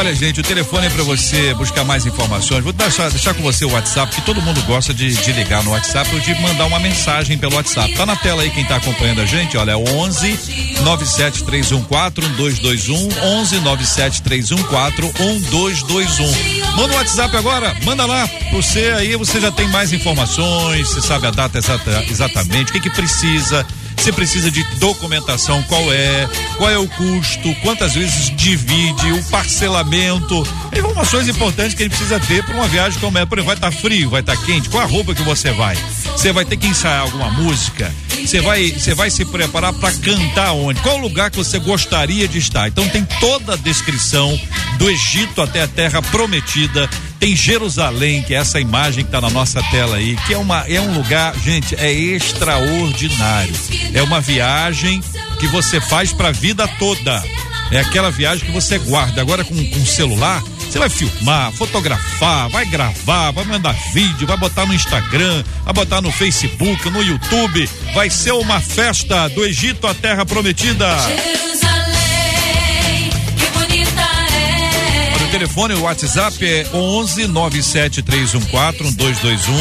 [0.00, 2.64] Olha, gente, o telefone é para você buscar mais informações.
[2.64, 5.72] Vou deixar, deixar com você o WhatsApp, que todo mundo gosta de, de ligar no
[5.72, 7.92] WhatsApp ou de mandar uma mensagem pelo WhatsApp.
[7.92, 13.08] Tá na tela aí quem tá acompanhando a gente, olha, é 11 97314 1221,
[13.40, 15.02] 11 97314
[15.50, 16.76] 1221.
[16.76, 21.26] Manda o WhatsApp agora, manda lá você aí, você já tem mais informações, você sabe
[21.26, 23.66] a data exata, exatamente, o que que precisa,
[24.00, 30.42] se precisa de documentação, qual é, qual é o custo, quantas vezes divide, o parcelamento,
[30.76, 33.70] informações importantes que gente precisa ter para uma viagem como é, por exemplo, vai estar
[33.70, 35.76] frio, vai estar quente, qual a roupa que você vai?
[36.16, 37.92] Você vai ter que ensaiar alguma música?
[38.24, 40.80] Você vai, você vai se preparar para cantar onde?
[40.80, 42.68] Qual lugar que você gostaria de estar?
[42.68, 44.38] Então tem toda a descrição
[44.78, 46.88] do Egito até a Terra Prometida.
[47.18, 50.64] Tem Jerusalém, que é essa imagem que está na nossa tela aí, que é uma
[50.68, 53.54] é um lugar, gente, é extraordinário.
[53.92, 55.02] É uma viagem
[55.38, 57.22] que você faz para a vida toda.
[57.70, 59.20] É aquela viagem que você guarda.
[59.20, 64.64] Agora com com celular, você vai filmar, fotografar, vai gravar, vai mandar vídeo, vai botar
[64.66, 67.68] no Instagram, vai botar no Facebook, no YouTube.
[67.92, 70.96] Vai ser uma festa do Egito à Terra Prometida.
[71.00, 74.00] Jerusalém, que bonita
[74.32, 75.12] é.
[75.24, 79.52] O telefone, o WhatsApp é 11 97314 1221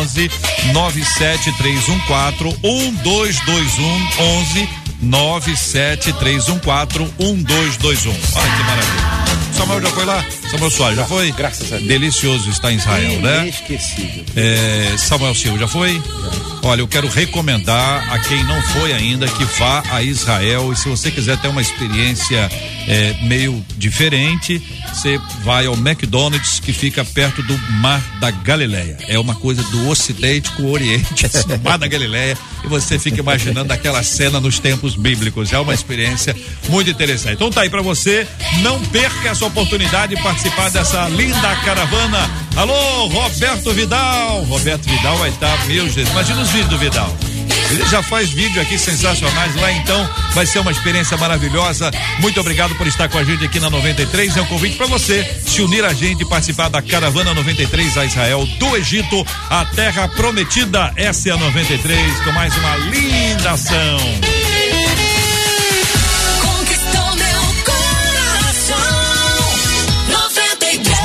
[0.00, 0.30] 11
[0.74, 4.68] 97314 1221 11
[5.00, 8.10] 97314 1221.
[8.10, 9.28] Olha que maravilha.
[9.54, 10.22] Samuel já foi lá?
[10.50, 11.30] Samuel Soares já foi?
[11.32, 11.88] Graças a Deus.
[11.88, 13.42] Delicioso estar em Israel, né?
[13.42, 14.24] Inesquecível.
[14.34, 16.02] É, Samuel Silva já foi?
[16.62, 20.88] Olha, eu quero recomendar a quem não foi ainda que vá a Israel e se
[20.88, 22.50] você quiser ter uma experiência
[22.88, 24.60] é, meio diferente,
[24.92, 28.96] você vai ao McDonald's que fica perto do Mar da Galileia.
[29.06, 32.98] É uma coisa do Ocidente com o Oriente, assim, o Mar da Galileia, e você
[32.98, 35.52] fica imaginando aquela cena nos tempos bíblicos.
[35.52, 36.34] É uma experiência
[36.68, 37.34] muito interessante.
[37.34, 38.26] Então tá aí pra você,
[38.62, 40.37] não perca essa oportunidade de participar
[40.72, 42.30] dessa linda caravana.
[42.56, 44.44] Alô, Roberto Vidal.
[44.44, 47.16] Roberto Vidal vai estar, meu Jesus, imagina os vídeos do Vidal.
[47.70, 51.90] Ele já faz vídeo aqui sensacionais lá, então vai ser uma experiência maravilhosa.
[52.20, 54.36] Muito obrigado por estar com a gente aqui na 93.
[54.36, 58.04] É um convite para você se unir a gente e participar da Caravana 93 a
[58.04, 60.92] Israel, do Egito à Terra Prometida.
[60.96, 64.47] Essa é a 93 com mais uma linda ação.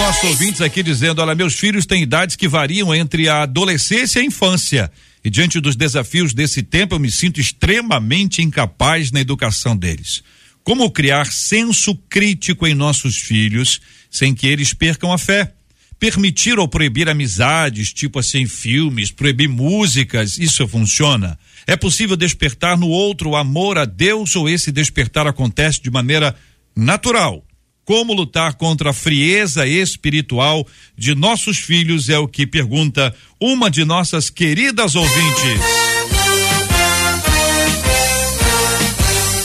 [0.04, 4.24] Nossos ouvintes aqui dizendo: olha, meus filhos têm idades que variam entre a adolescência e
[4.24, 4.92] a infância.
[5.24, 10.22] E diante dos desafios desse tempo, eu me sinto extremamente incapaz na educação deles.
[10.62, 13.80] Como criar senso crítico em nossos filhos
[14.12, 15.54] sem que eles percam a fé?
[15.98, 21.40] Permitir ou proibir amizades, tipo assim, filmes, proibir músicas, isso funciona?
[21.66, 26.36] É possível despertar no outro o amor a Deus ou esse despertar acontece de maneira
[26.76, 27.42] natural?
[27.86, 30.66] Como lutar contra a frieza espiritual
[30.98, 35.60] de nossos filhos é o que pergunta uma de nossas queridas ouvintes.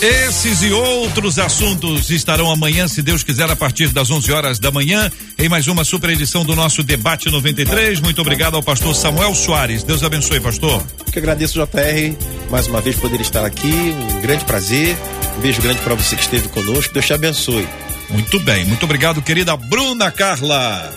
[0.00, 4.70] Esses e outros assuntos estarão amanhã, se Deus quiser, a partir das 11 horas da
[4.70, 7.98] manhã, em mais uma super edição do nosso Debate 93.
[7.98, 9.82] Muito obrigado ao pastor Samuel Soares.
[9.82, 10.86] Deus abençoe, pastor.
[11.04, 12.16] Eu que agradeço, JR,
[12.48, 13.72] mais uma vez poder estar aqui.
[13.72, 14.96] Um grande prazer.
[15.36, 16.94] Um beijo grande para você que esteve conosco.
[16.94, 17.66] Deus te abençoe.
[18.10, 20.92] Muito bem, muito obrigado, querida Bruna Carla.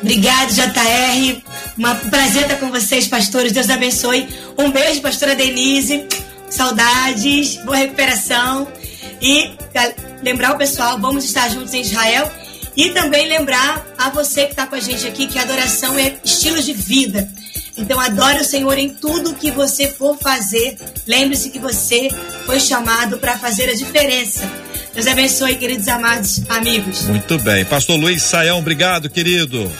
[0.00, 1.42] Obrigado, JR.
[1.78, 3.52] Um prazer estar com vocês, pastores.
[3.52, 4.28] Deus abençoe.
[4.56, 6.06] Um beijo, pastora Denise.
[6.48, 8.68] Saudades, boa recuperação.
[9.20, 9.50] E
[10.22, 12.30] lembrar o pessoal, vamos estar juntos em Israel.
[12.76, 16.62] E também lembrar a você que está com a gente aqui que adoração é estilo
[16.62, 17.28] de vida.
[17.76, 20.78] Então adore o Senhor em tudo que você for fazer.
[21.06, 22.08] Lembre-se que você
[22.44, 24.65] foi chamado para fazer a diferença.
[24.96, 27.02] Deus abençoe, queridos amados amigos.
[27.02, 27.66] Muito bem.
[27.66, 29.70] Pastor Luiz Saião, obrigado, querido.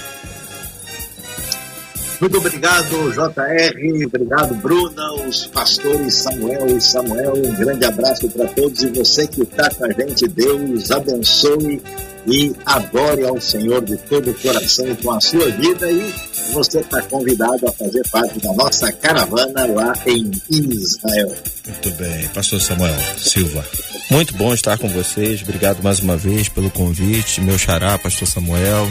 [2.20, 4.06] Muito obrigado, JR.
[4.06, 7.34] Obrigado, Bruna, os pastores Samuel e Samuel.
[7.36, 10.26] Um grande abraço para todos e você que está com a gente.
[10.28, 11.82] Deus abençoe
[12.26, 15.90] e adore ao Senhor de todo o coração com a sua vida.
[15.90, 16.14] E
[16.52, 21.34] você está convidado a fazer parte da nossa caravana lá em Israel.
[21.66, 23.64] Muito bem, pastor Samuel Silva.
[24.10, 25.42] Muito bom estar com vocês.
[25.42, 27.42] Obrigado mais uma vez pelo convite.
[27.42, 28.90] Meu xará, pastor Samuel,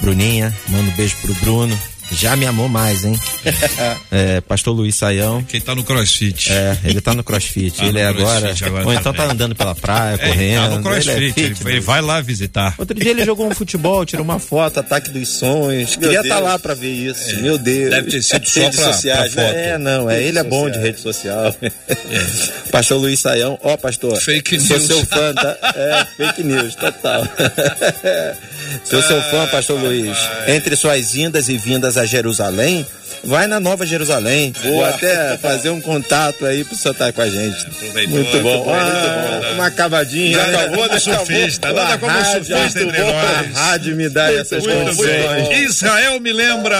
[0.00, 1.78] Bruninha, manda um beijo pro Bruno.
[2.12, 3.18] Já me amou mais, hein?
[4.10, 5.42] é, pastor Luiz Saião.
[5.42, 6.52] Quem tá no crossfit.
[6.52, 7.76] É, ele tá no crossfit.
[7.76, 8.40] Tá ele no é agora.
[8.40, 10.60] crossfit agora Ou então tá andando pela praia, É, correndo.
[10.62, 12.74] tá no crossfit, Ele é ele, fit, ele vai lá visitar.
[12.78, 15.90] Outro dia ele jogou um futebol, tirou uma foto, ataque dos sonhos.
[15.96, 16.24] Meu Queria Deus.
[16.26, 17.40] estar lá pra ver isso.
[17.40, 17.90] Meu Deus.
[17.90, 19.48] Deve ter sido só Redes pra- sociais, pra né?
[19.48, 19.58] foto.
[19.58, 21.54] É, não, é, ele é bom de rede social.
[22.70, 24.16] pastor Luiz Saião, ó, pastor.
[24.20, 24.86] Fake sou news.
[24.86, 25.56] seu fã, tá?
[25.74, 27.24] É, fake news, total.
[28.84, 30.16] sou seu fã, pastor Luiz.
[30.46, 32.86] Entre suas indas e vindas a Jerusalém,
[33.24, 34.52] vai na Nova Jerusalém.
[34.62, 37.66] Vou até fazer um contato aí pro senhor estar com a gente.
[37.66, 39.52] Aproveitou, Muito bom, muito bom, Ah, muito bom.
[39.54, 40.38] Uma acabadinha.
[40.38, 40.58] Já né?
[40.64, 43.12] acabou do surfista, nada A como o rádio, surfista muito entre bom.
[43.12, 43.56] nós.
[43.56, 45.48] A rádio me dá essas Muito condições.
[45.48, 45.62] bem.
[45.64, 46.76] Israel me lembra.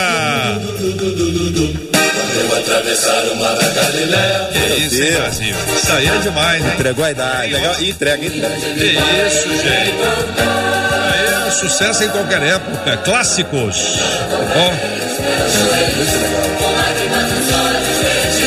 [4.53, 5.55] Que isso, hein, Brasil?
[5.77, 6.73] Isso aí é demais, hein?
[6.75, 7.53] Entregou a idade.
[7.53, 7.83] Legal.
[7.83, 8.57] Entrega, entrega.
[8.57, 8.85] Que
[9.27, 10.86] isso, gente.
[11.47, 12.97] É sucesso em qualquer época.
[12.99, 13.77] Clássicos.
[14.57, 14.73] Ó.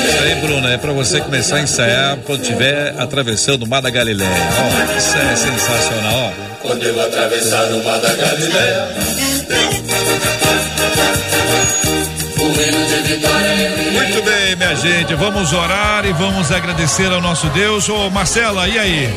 [0.09, 3.89] Isso aí, Bruna, é pra você começar a ensaiar quando estiver atravessando o Mar da
[3.89, 4.29] Galileia.
[4.29, 6.49] Ó, isso é sensacional, ó.
[6.61, 8.87] Quando eu atravessar o mar da Galileia,
[12.59, 17.87] Muito bem, minha gente, vamos orar e vamos agradecer ao nosso Deus.
[17.87, 19.09] Ô, Marcela, e aí?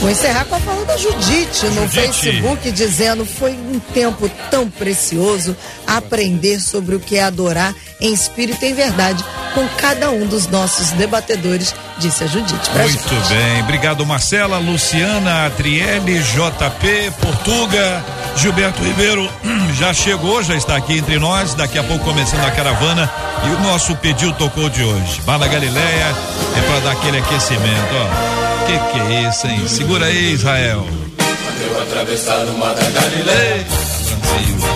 [0.00, 2.12] Vou encerrar com a fala da Judite no Judite.
[2.22, 8.64] Facebook, dizendo: foi um tempo tão precioso aprender sobre o que é adorar em espírito
[8.64, 9.24] e em verdade
[9.54, 12.70] com cada um dos nossos debatedores, disse a Judite.
[12.70, 13.28] Pra Muito gente.
[13.28, 18.04] bem, obrigado Marcela, Luciana, Adriele, JP, Portuga,
[18.36, 19.28] Gilberto Ribeiro
[19.78, 23.10] já chegou, já está aqui entre nós, daqui a pouco começando a caravana
[23.44, 25.20] e o nosso pediu tocou de hoje.
[25.22, 26.14] Bala Galileia
[26.56, 28.40] é para dar aquele aquecimento, ó.
[28.66, 29.66] Que que é isso, hein?
[29.66, 30.86] Segura aí, Israel.
[31.16, 34.69] Quando eu atravessar o mar da Galileia, Ei, Brasil.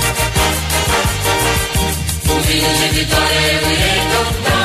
[2.54, 4.64] Hino de vitória eu irei cantar.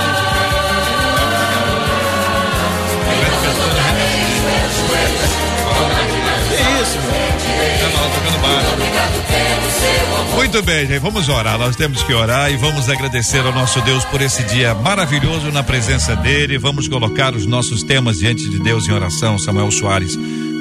[10.36, 11.60] Muito bem, gente, vamos orar.
[11.60, 15.62] Nós temos que orar e vamos agradecer ao nosso Deus por esse dia maravilhoso na
[15.62, 16.58] presença dele.
[16.58, 19.38] Vamos colocar os nossos temas diante de Deus em oração.
[19.38, 20.18] Samuel Soares,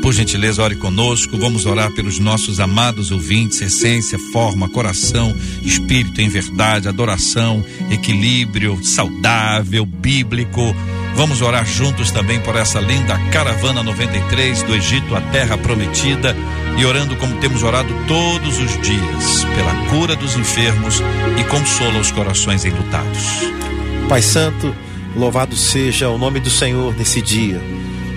[0.09, 1.37] por gentileza, ore conosco.
[1.37, 9.85] Vamos orar pelos nossos amados ouvintes, essência, forma, coração, espírito em verdade, adoração, equilíbrio saudável,
[9.85, 10.75] bíblico.
[11.15, 16.35] Vamos orar juntos também por essa linda caravana 93 do Egito à Terra Prometida
[16.79, 21.03] e orando como temos orado todos os dias, pela cura dos enfermos
[21.39, 23.43] e consola os corações enlutados.
[24.09, 24.75] Pai Santo,
[25.15, 27.61] louvado seja o nome do Senhor nesse dia.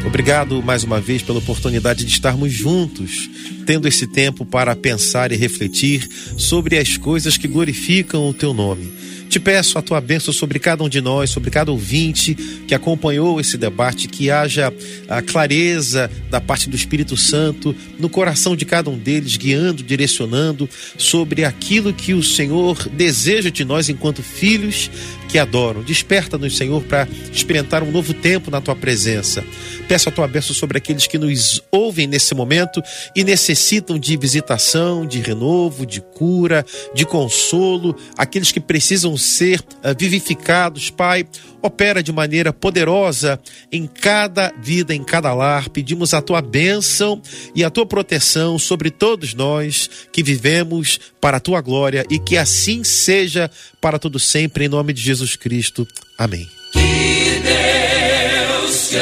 [0.06, 3.30] Obrigado mais uma vez pela oportunidade de estarmos juntos,
[3.66, 8.92] tendo esse tempo para pensar e refletir sobre as coisas que glorificam o teu nome.
[9.32, 12.36] Te peço a tua bênção sobre cada um de nós, sobre cada ouvinte
[12.68, 14.74] que acompanhou esse debate, que haja
[15.08, 20.70] a clareza da parte do Espírito Santo no coração de cada um deles, guiando, direcionando
[20.98, 24.92] sobre aquilo que o Senhor deseja de nós enquanto filhos
[25.32, 25.82] que adoram.
[25.82, 29.44] Desperta-nos, Senhor, para experimentar um novo tempo na tua presença.
[29.88, 32.82] Peço a tua bênção sobre aqueles que nos ouvem nesse momento
[33.16, 39.94] e necessitam de visitação, de renovo, de cura, de consolo, aqueles que precisam ser ah,
[39.98, 41.26] vivificados, Pai.
[41.64, 43.40] Opera de maneira poderosa
[43.72, 45.70] em cada vida, em cada lar.
[45.70, 47.22] Pedimos a tua bênção
[47.54, 52.36] e a tua proteção sobre todos nós que vivemos para a tua glória e que
[52.36, 55.88] assim seja para todo sempre, em nome de Jesus Cristo.
[56.18, 56.50] Amém.
[56.72, 58.98] Que Deus te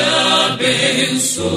[0.51, 1.49] abençoe.